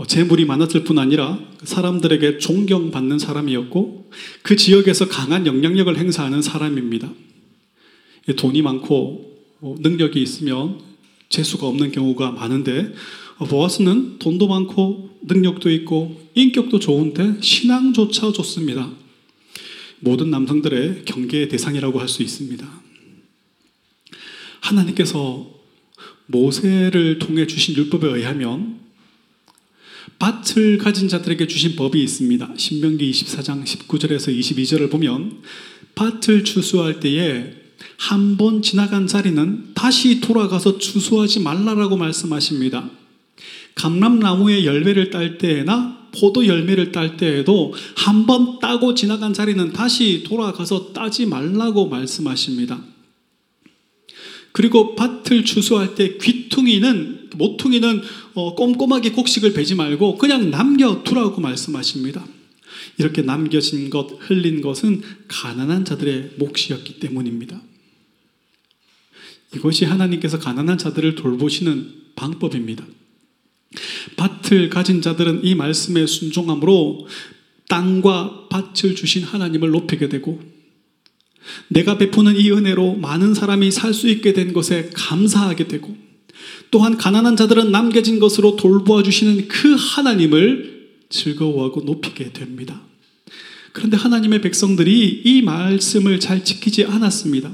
재물이 0.07 0.45
많았을 0.45 0.83
뿐 0.83 0.97
아니라 0.97 1.39
사람들에게 1.63 2.39
존경받는 2.39 3.19
사람이었고 3.19 4.09
그 4.41 4.55
지역에서 4.55 5.07
강한 5.07 5.45
영향력을 5.45 5.95
행사하는 5.97 6.41
사람입니다. 6.41 7.11
돈이 8.35 8.61
많고 8.63 9.37
능력이 9.61 10.21
있으면 10.21 10.79
재수가 11.29 11.67
없는 11.67 11.91
경우가 11.91 12.31
많은데 12.31 12.93
보아스는 13.37 14.19
돈도 14.19 14.47
많고 14.47 15.19
능력도 15.23 15.69
있고 15.71 16.19
인격도 16.33 16.79
좋은데 16.79 17.35
신앙조차 17.41 18.31
좋습니다. 18.31 18.91
모든 19.99 20.29
남성들의 20.31 21.05
경계의 21.05 21.49
대상이라고 21.49 21.99
할 21.99 22.07
수 22.09 22.23
있습니다. 22.23 22.67
하나님께서 24.59 25.49
모세를 26.25 27.19
통해 27.19 27.47
주신 27.47 27.75
율법에 27.75 28.07
의하면 28.07 28.82
밭을 30.19 30.77
가진 30.77 31.07
자들에게 31.07 31.47
주신 31.47 31.75
법이 31.75 32.01
있습니다. 32.03 32.53
신명기 32.57 33.11
24장 33.11 33.63
19절에서 33.63 34.37
22절을 34.37 34.89
보면 34.91 35.41
밭을 35.95 36.43
추수할 36.43 36.99
때에 36.99 37.53
한 37.97 38.37
번 38.37 38.61
지나간 38.61 39.07
자리는 39.07 39.73
다시 39.75 40.19
돌아가서 40.19 40.77
추수하지 40.77 41.39
말라라고 41.41 41.97
말씀하십니다. 41.97 42.89
감람나무의 43.75 44.65
열매를 44.65 45.09
딸 45.09 45.37
때나 45.37 46.09
포도 46.11 46.45
열매를 46.47 46.91
딸 46.91 47.17
때에도 47.17 47.73
한 47.95 48.25
번 48.25 48.59
따고 48.59 48.93
지나간 48.93 49.33
자리는 49.33 49.73
다시 49.73 50.23
돌아가서 50.23 50.93
따지 50.93 51.25
말라고 51.25 51.87
말씀하십니다. 51.89 52.81
그리고 54.51 54.95
밭을 54.95 55.43
추수할 55.45 55.95
때 55.95 56.17
귀퉁이는 56.17 57.22
모퉁이는 57.35 58.01
어, 58.33 58.55
꼼꼼하게 58.55 59.11
곡식을 59.11 59.53
베지 59.53 59.75
말고 59.75 60.17
그냥 60.17 60.49
남겨두라고 60.49 61.41
말씀하십니다. 61.41 62.25
이렇게 62.97 63.21
남겨진 63.21 63.89
것, 63.89 64.17
흘린 64.19 64.61
것은 64.61 65.01
가난한 65.27 65.85
자들의 65.85 66.31
몫이었기 66.37 66.99
때문입니다. 66.99 67.61
이것이 69.55 69.85
하나님께서 69.85 70.39
가난한 70.39 70.77
자들을 70.77 71.15
돌보시는 71.15 71.93
방법입니다. 72.15 72.85
밭을 74.17 74.69
가진 74.69 75.01
자들은 75.01 75.43
이 75.43 75.55
말씀에 75.55 76.05
순종함으로 76.05 77.07
땅과 77.69 78.47
밭을 78.49 78.95
주신 78.95 79.23
하나님을 79.23 79.71
높이게 79.71 80.09
되고 80.09 80.41
내가 81.69 81.97
베푸는 81.97 82.35
이 82.35 82.51
은혜로 82.51 82.95
많은 82.95 83.33
사람이 83.33 83.71
살 83.71 83.93
수 83.93 84.09
있게 84.09 84.33
된 84.33 84.53
것에 84.53 84.91
감사하게 84.93 85.67
되고 85.67 85.95
또한 86.71 86.97
가난한 86.97 87.35
자들은 87.35 87.71
남겨진 87.71 88.19
것으로 88.19 88.55
돌보아 88.55 89.03
주시는 89.03 89.47
그 89.47 89.75
하나님을 89.77 90.89
즐거워하고 91.09 91.81
높이게 91.81 92.33
됩니다. 92.33 92.81
그런데 93.71 93.97
하나님의 93.97 94.41
백성들이 94.41 95.21
이 95.25 95.41
말씀을 95.41 96.19
잘 96.19 96.43
지키지 96.43 96.85
않았습니다. 96.85 97.53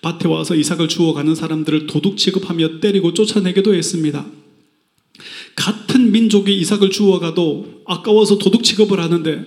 밭에 0.00 0.28
와서 0.28 0.54
이삭을 0.54 0.88
주워 0.88 1.12
가는 1.12 1.34
사람들을 1.34 1.86
도둑 1.86 2.16
취급하며 2.16 2.80
때리고 2.80 3.14
쫓아내기도 3.14 3.74
했습니다. 3.74 4.26
같은 5.56 6.12
민족이 6.12 6.56
이삭을 6.60 6.90
주워 6.90 7.18
가도 7.18 7.82
아까워서 7.86 8.38
도둑 8.38 8.62
취급을 8.62 9.00
하는데 9.00 9.44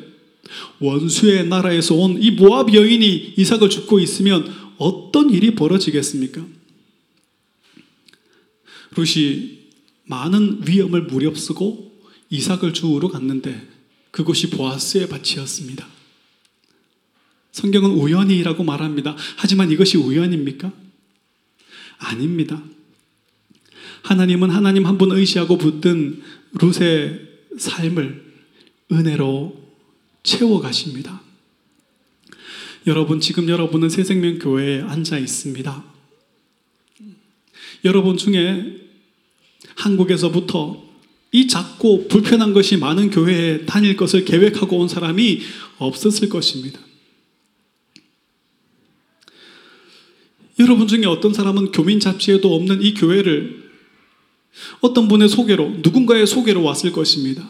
원수의 0.79 1.47
나라에서 1.47 1.95
온 1.95 2.17
이 2.21 2.31
모압 2.31 2.73
여인이 2.73 3.33
이삭을 3.37 3.69
죽고 3.69 3.99
있으면 3.99 4.51
어떤 4.77 5.29
일이 5.29 5.55
벌어지겠습니까? 5.55 6.45
룻이 8.95 9.59
많은 10.05 10.67
위험을 10.67 11.03
무렵쓰고 11.03 11.91
이삭을 12.29 12.73
주우러 12.73 13.07
갔는데 13.09 13.67
그곳이 14.11 14.49
보아스의 14.49 15.07
밭이었습니다. 15.09 15.87
성경은 17.51 17.91
우연이라고 17.91 18.63
말합니다. 18.63 19.15
하지만 19.37 19.71
이것이 19.71 19.97
우연입니까? 19.97 20.71
아닙니다. 21.97 22.61
하나님은 24.03 24.49
하나님 24.49 24.85
한 24.85 24.97
분 24.97 25.11
의지하고 25.11 25.57
붙든 25.57 26.21
룻의 26.53 27.29
삶을 27.57 28.33
은혜로 28.91 29.61
채워가십니다. 30.23 31.21
여러분, 32.87 33.19
지금 33.19 33.47
여러분은 33.47 33.89
새생명교회에 33.89 34.81
앉아 34.81 35.17
있습니다. 35.19 35.83
여러분 37.85 38.17
중에 38.17 38.80
한국에서부터 39.75 40.83
이 41.31 41.47
작고 41.47 42.07
불편한 42.07 42.53
것이 42.53 42.77
많은 42.77 43.09
교회에 43.09 43.65
다닐 43.65 43.95
것을 43.95 44.25
계획하고 44.25 44.77
온 44.77 44.87
사람이 44.87 45.39
없었을 45.77 46.29
것입니다. 46.29 46.79
여러분 50.59 50.87
중에 50.87 51.05
어떤 51.05 51.33
사람은 51.33 51.71
교민 51.71 51.99
잡지에도 51.99 52.53
없는 52.53 52.81
이 52.81 52.93
교회를 52.93 53.71
어떤 54.81 55.07
분의 55.07 55.29
소개로, 55.29 55.77
누군가의 55.81 56.27
소개로 56.27 56.63
왔을 56.63 56.91
것입니다. 56.91 57.49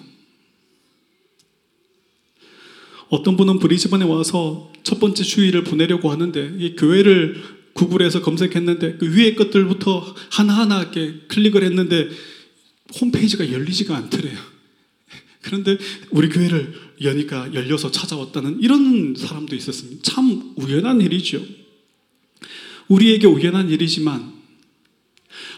어떤 3.09 3.35
분은 3.35 3.59
브리즈번에 3.59 4.05
와서 4.05 4.71
첫 4.83 4.99
번째 4.99 5.23
주일을 5.23 5.63
보내려고 5.63 6.11
하는데 6.11 6.55
이 6.57 6.75
교회를 6.75 7.60
구글에서 7.73 8.21
검색했는데 8.21 8.97
그 8.97 9.15
위에 9.15 9.35
것들부터 9.35 10.15
하나하나 10.31 10.81
이렇게 10.81 11.21
클릭을 11.27 11.63
했는데 11.63 12.09
홈페이지가 12.99 13.51
열리지가 13.51 13.95
않더래요. 13.95 14.37
그런데 15.41 15.77
우리 16.11 16.29
교회를 16.29 16.73
여니까 17.01 17.53
열려서 17.53 17.91
찾아왔다는 17.91 18.61
이런 18.61 19.15
사람도 19.15 19.55
있었습니다. 19.55 20.01
참 20.03 20.53
우연한 20.55 21.01
일이죠. 21.01 21.43
우리에게 22.87 23.27
우연한 23.27 23.69
일이지만 23.69 24.33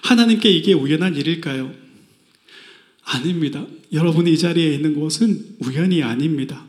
하나님께 0.04 0.50
이게 0.50 0.74
우연한 0.74 1.16
일일까요? 1.16 1.74
아닙니다. 3.04 3.66
여러분이 3.92 4.34
이 4.34 4.38
자리에 4.38 4.74
있는 4.74 5.00
것은 5.00 5.58
우연이 5.60 6.02
아닙니다. 6.02 6.66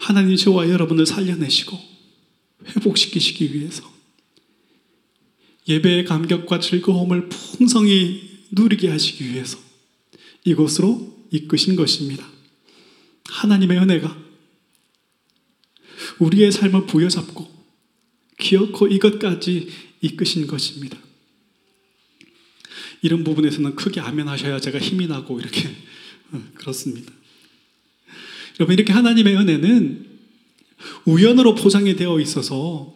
하나님 0.00 0.36
저와 0.36 0.70
여러분을 0.70 1.06
살려내시고 1.06 1.78
회복시키시기 2.68 3.54
위해서 3.54 3.90
예배의 5.68 6.04
감격과 6.04 6.60
즐거움을 6.60 7.28
풍성히 7.28 8.44
누리게 8.50 8.88
하시기 8.88 9.32
위해서 9.32 9.58
이곳으로 10.44 11.26
이끄신 11.30 11.76
것입니다. 11.76 12.26
하나님의 13.26 13.78
은혜가 13.78 14.16
우리의 16.18 16.50
삶을 16.52 16.86
부여잡고 16.86 17.46
기어코 18.38 18.86
이것까지 18.86 19.68
이끄신 20.00 20.46
것입니다. 20.46 20.98
이런 23.02 23.24
부분에서는 23.24 23.76
크게 23.76 24.00
아멘 24.00 24.26
하셔야 24.28 24.58
제가 24.58 24.78
힘이 24.78 25.06
나고 25.06 25.38
이렇게 25.38 25.68
어, 26.32 26.42
그렇습니다. 26.54 27.12
여러분 28.58 28.74
이렇게 28.74 28.92
하나님의 28.92 29.36
은혜는 29.36 30.07
우연으로 31.04 31.54
포장이 31.54 31.96
되어 31.96 32.20
있어서 32.20 32.94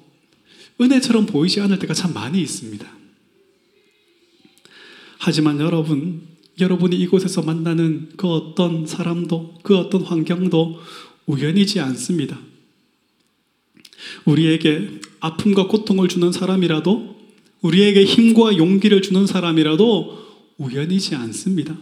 은혜처럼 0.80 1.26
보이지 1.26 1.60
않을 1.60 1.78
때가 1.78 1.94
참 1.94 2.12
많이 2.12 2.40
있습니다. 2.40 2.86
하지만 5.18 5.60
여러분, 5.60 6.22
여러분이 6.58 6.96
이곳에서 6.96 7.42
만나는 7.42 8.10
그 8.16 8.28
어떤 8.28 8.86
사람도, 8.86 9.58
그 9.62 9.76
어떤 9.76 10.02
환경도 10.02 10.80
우연이지 11.26 11.80
않습니다. 11.80 12.38
우리에게 14.24 15.00
아픔과 15.20 15.68
고통을 15.68 16.08
주는 16.08 16.32
사람이라도, 16.32 17.16
우리에게 17.60 18.04
힘과 18.04 18.56
용기를 18.56 19.02
주는 19.02 19.26
사람이라도 19.26 20.18
우연이지 20.58 21.14
않습니다. 21.14 21.76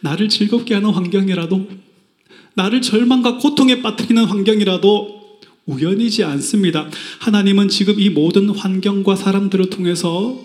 나를 0.00 0.28
즐겁게 0.28 0.74
하는 0.74 0.90
환경이라도, 0.90 1.68
나를 2.54 2.82
절망과 2.82 3.38
고통에 3.38 3.82
빠뜨리는 3.82 4.24
환경이라도 4.24 5.22
우연이지 5.66 6.24
않습니다. 6.24 6.90
하나님은 7.20 7.68
지금 7.68 7.98
이 8.00 8.10
모든 8.10 8.50
환경과 8.50 9.16
사람들을 9.16 9.70
통해서 9.70 10.44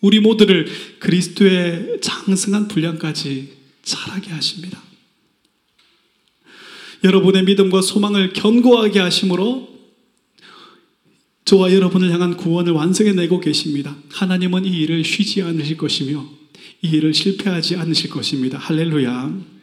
우리 0.00 0.20
모두를 0.20 0.66
그리스도의 0.98 1.98
장승한 2.00 2.68
분량까지 2.68 3.52
자라게 3.82 4.30
하십니다. 4.30 4.82
여러분의 7.04 7.44
믿음과 7.44 7.82
소망을 7.82 8.32
견고하게 8.32 9.00
하심으로 9.00 9.76
저와 11.44 11.72
여러분을 11.72 12.10
향한 12.10 12.36
구원을 12.36 12.72
완성해 12.72 13.12
내고 13.12 13.38
계십니다. 13.38 13.96
하나님은 14.10 14.64
이 14.64 14.70
일을 14.80 15.04
쉬지 15.04 15.42
않으실 15.42 15.76
것이며 15.76 16.28
이 16.82 16.88
일을 16.88 17.14
실패하지 17.14 17.76
않으실 17.76 18.10
것입니다. 18.10 18.58
할렐루야. 18.58 19.55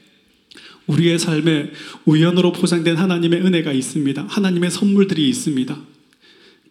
우리의 0.88 1.18
삶에 1.18 1.72
우연으로 2.06 2.52
포장된 2.52 2.98
하나님의 2.98 3.42
은혜가 3.42 3.72
있습니다. 3.72 4.26
하나님의 4.28 4.72
선물들이 4.72 5.30
있습니다. 5.30 5.80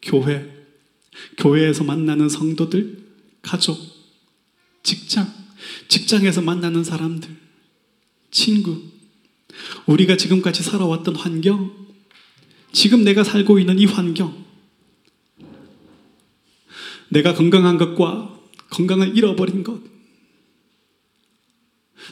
교회, 0.02 0.50
교회에서 1.38 1.84
만나는 1.84 2.28
성도들, 2.28 2.98
가족, 3.40 3.78
직장, 4.82 5.32
직장에서 5.88 6.42
만나는 6.42 6.84
사람들, 6.84 7.30
친구, 8.30 8.82
우리가 9.86 10.16
지금까지 10.16 10.62
살아왔던 10.62 11.16
환경, 11.16 11.72
지금 12.72 13.04
내가 13.04 13.22
살고 13.22 13.58
있는 13.58 13.78
이 13.78 13.84
환경, 13.84 14.44
내가 17.10 17.34
건강한 17.34 17.78
것과 17.78 18.38
건강을 18.70 19.16
잃어버린 19.16 19.62
것, 19.62 19.91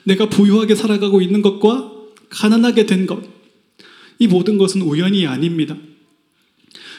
내가 0.05 0.29
부유하게 0.29 0.75
살아가고 0.75 1.21
있는 1.21 1.43
것과 1.43 1.93
가난하게 2.29 2.87
된 2.87 3.07
것, 3.07 3.23
이 4.19 4.27
모든 4.27 4.59
것은 4.59 4.83
우연이 4.83 5.27
아닙니다. 5.27 5.77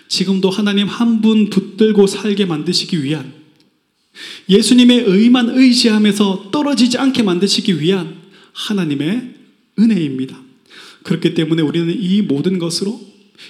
지금도 0.08 0.50
하나님 0.50 0.88
한 0.88 1.22
분 1.22 1.50
붙들고 1.50 2.08
살게 2.08 2.46
만드시기 2.46 3.04
위한 3.04 3.34
예수님의 4.50 5.04
의만 5.08 5.50
의지하면서 5.50 6.50
떨어지지 6.52 6.98
않게 6.98 7.24
만드시기 7.24 7.80
위한 7.80 8.18
하나님의 8.54 9.36
은혜입니다. 9.80 10.38
그렇기 11.04 11.34
때문에 11.34 11.62
우리는 11.62 11.96
이 11.98 12.22
모든 12.22 12.60
것으로 12.60 13.00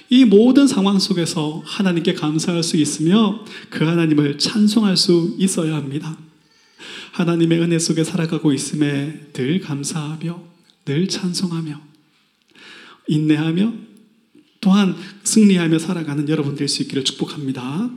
이 0.08 0.24
모든 0.24 0.66
상황 0.66 0.98
속에서 0.98 1.62
하나님께 1.64 2.14
감사할 2.14 2.62
수 2.62 2.76
있으며 2.76 3.44
그 3.68 3.84
하나님을 3.84 4.38
찬송할 4.38 4.96
수 4.96 5.34
있어야 5.38 5.74
합니다. 5.74 6.16
하나님의 7.12 7.60
은혜 7.60 7.78
속에 7.78 8.04
살아가고 8.04 8.52
있음에 8.52 9.28
늘 9.32 9.60
감사하며 9.60 10.42
늘 10.86 11.08
찬송하며 11.08 11.80
인내하며 13.08 13.74
또한 14.60 14.96
승리하며 15.24 15.78
살아가는 15.78 16.28
여러분 16.28 16.54
될 16.54 16.68
수 16.68 16.82
있기를 16.82 17.04
축복합니다. 17.04 17.90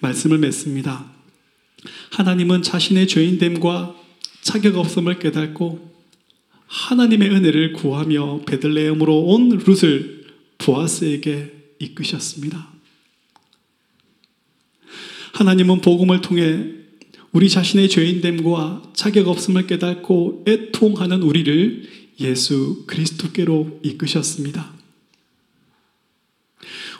말씀을 0.00 0.38
맺습니다. 0.38 1.10
하나님은 2.10 2.62
자신의 2.62 3.08
죄인됨과 3.08 3.94
자격 4.42 4.76
없음을 4.76 5.18
깨닫고 5.18 5.94
하나님의 6.66 7.30
은혜를 7.30 7.72
구하며 7.74 8.42
베들레헴으로 8.46 9.24
온 9.26 9.48
룻을 9.58 10.26
보아스에게 10.58 11.52
이끄셨습니다. 11.78 12.68
하나님은 15.32 15.80
복음을 15.80 16.20
통해 16.20 16.83
우리 17.34 17.48
자신의 17.48 17.88
죄인됨과 17.88 18.92
자격 18.94 19.26
없음을 19.26 19.66
깨닫고 19.66 20.44
애통하는 20.46 21.20
우리를 21.22 21.82
예수 22.20 22.84
그리스도께로 22.86 23.80
이끄셨습니다. 23.82 24.72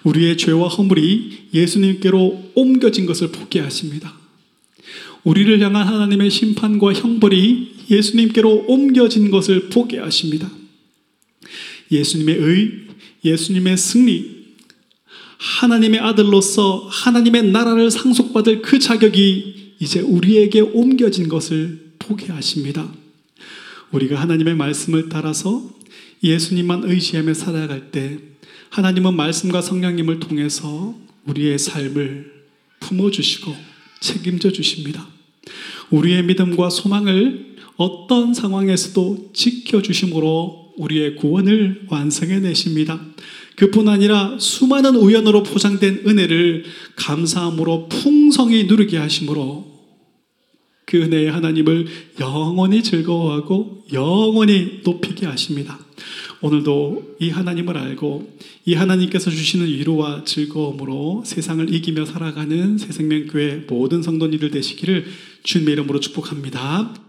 우리의 0.03 0.37
죄와 0.37 0.66
허물이 0.66 1.51
예수님께로 1.55 2.51
옮겨진 2.57 3.07
것을 3.07 3.28
보게 3.28 3.61
하십니다. 3.61 4.12
우리를 5.22 5.61
향한 5.61 5.87
하나님의 5.87 6.30
심판과 6.30 6.95
형벌이 6.95 7.74
예수님께로 7.89 8.64
옮겨진 8.66 9.30
것을 9.30 9.68
보게 9.68 10.01
하십니다. 10.01 10.51
예수님의 11.93 12.37
의, 12.37 12.72
예수님의 13.24 13.76
승리, 13.76 14.47
하나님의 15.39 16.01
아들로서 16.01 16.89
하나님의 16.91 17.53
나라를 17.53 17.93
상속받을 17.93 18.62
그 18.62 18.80
자격이 18.80 19.64
이제 19.81 20.01
우리에게 20.01 20.61
옮겨진 20.61 21.29
것을 21.29 21.93
보게 21.99 22.33
하십니다. 22.33 22.93
우리가 23.93 24.20
하나님의 24.20 24.55
말씀을 24.57 25.09
따라서 25.09 25.70
예수님만 26.22 26.85
의지하며 26.85 27.35
살아갈 27.35 27.91
때 27.91 28.18
하나님은 28.70 29.14
말씀과 29.14 29.61
성령님을 29.62 30.20
통해서 30.20 30.95
우리의 31.27 31.59
삶을 31.59 32.33
품어주시고 32.81 33.55
책임져 34.01 34.51
주십니다. 34.51 35.07
우리의 35.91 36.25
믿음과 36.25 36.70
소망을 36.70 37.55
어떤 37.77 38.35
상황에서도 38.35 39.31
지켜주심으로 39.33 40.75
우리의 40.77 41.16
구원을 41.16 41.87
완성해 41.89 42.41
내십니다. 42.41 43.01
그뿐 43.57 43.89
아니라 43.89 44.37
수많은 44.39 44.97
우연으로 44.97 45.43
포장된 45.43 46.03
은혜를 46.07 46.65
감사함으로 46.97 47.89
풍성히 47.89 48.65
누리게 48.65 48.97
하심으로 48.99 49.75
그 50.87 50.99
은혜의 50.99 51.31
하나님을 51.31 51.87
영원히 52.21 52.83
즐거워하고 52.83 53.85
영원히 53.93 54.81
높이게 54.85 55.27
하십니다. 55.27 55.79
오늘도 56.41 57.17
이 57.21 57.31
하나님을 57.31 57.79
알고 57.79 58.39
이 58.67 58.75
하나님께서 58.75 59.31
주시는 59.31 59.67
위로와 59.67 60.25
즐거움으로 60.25 61.23
세상을 61.25 61.73
이기며 61.73 62.05
살아가는 62.05 62.77
새생명교회 62.77 63.65
모든 63.69 64.03
성도님들 64.03 64.51
되시기를 64.51 65.07
주님의 65.43 65.73
이름으로 65.73 66.01
축복합니다. 66.01 67.04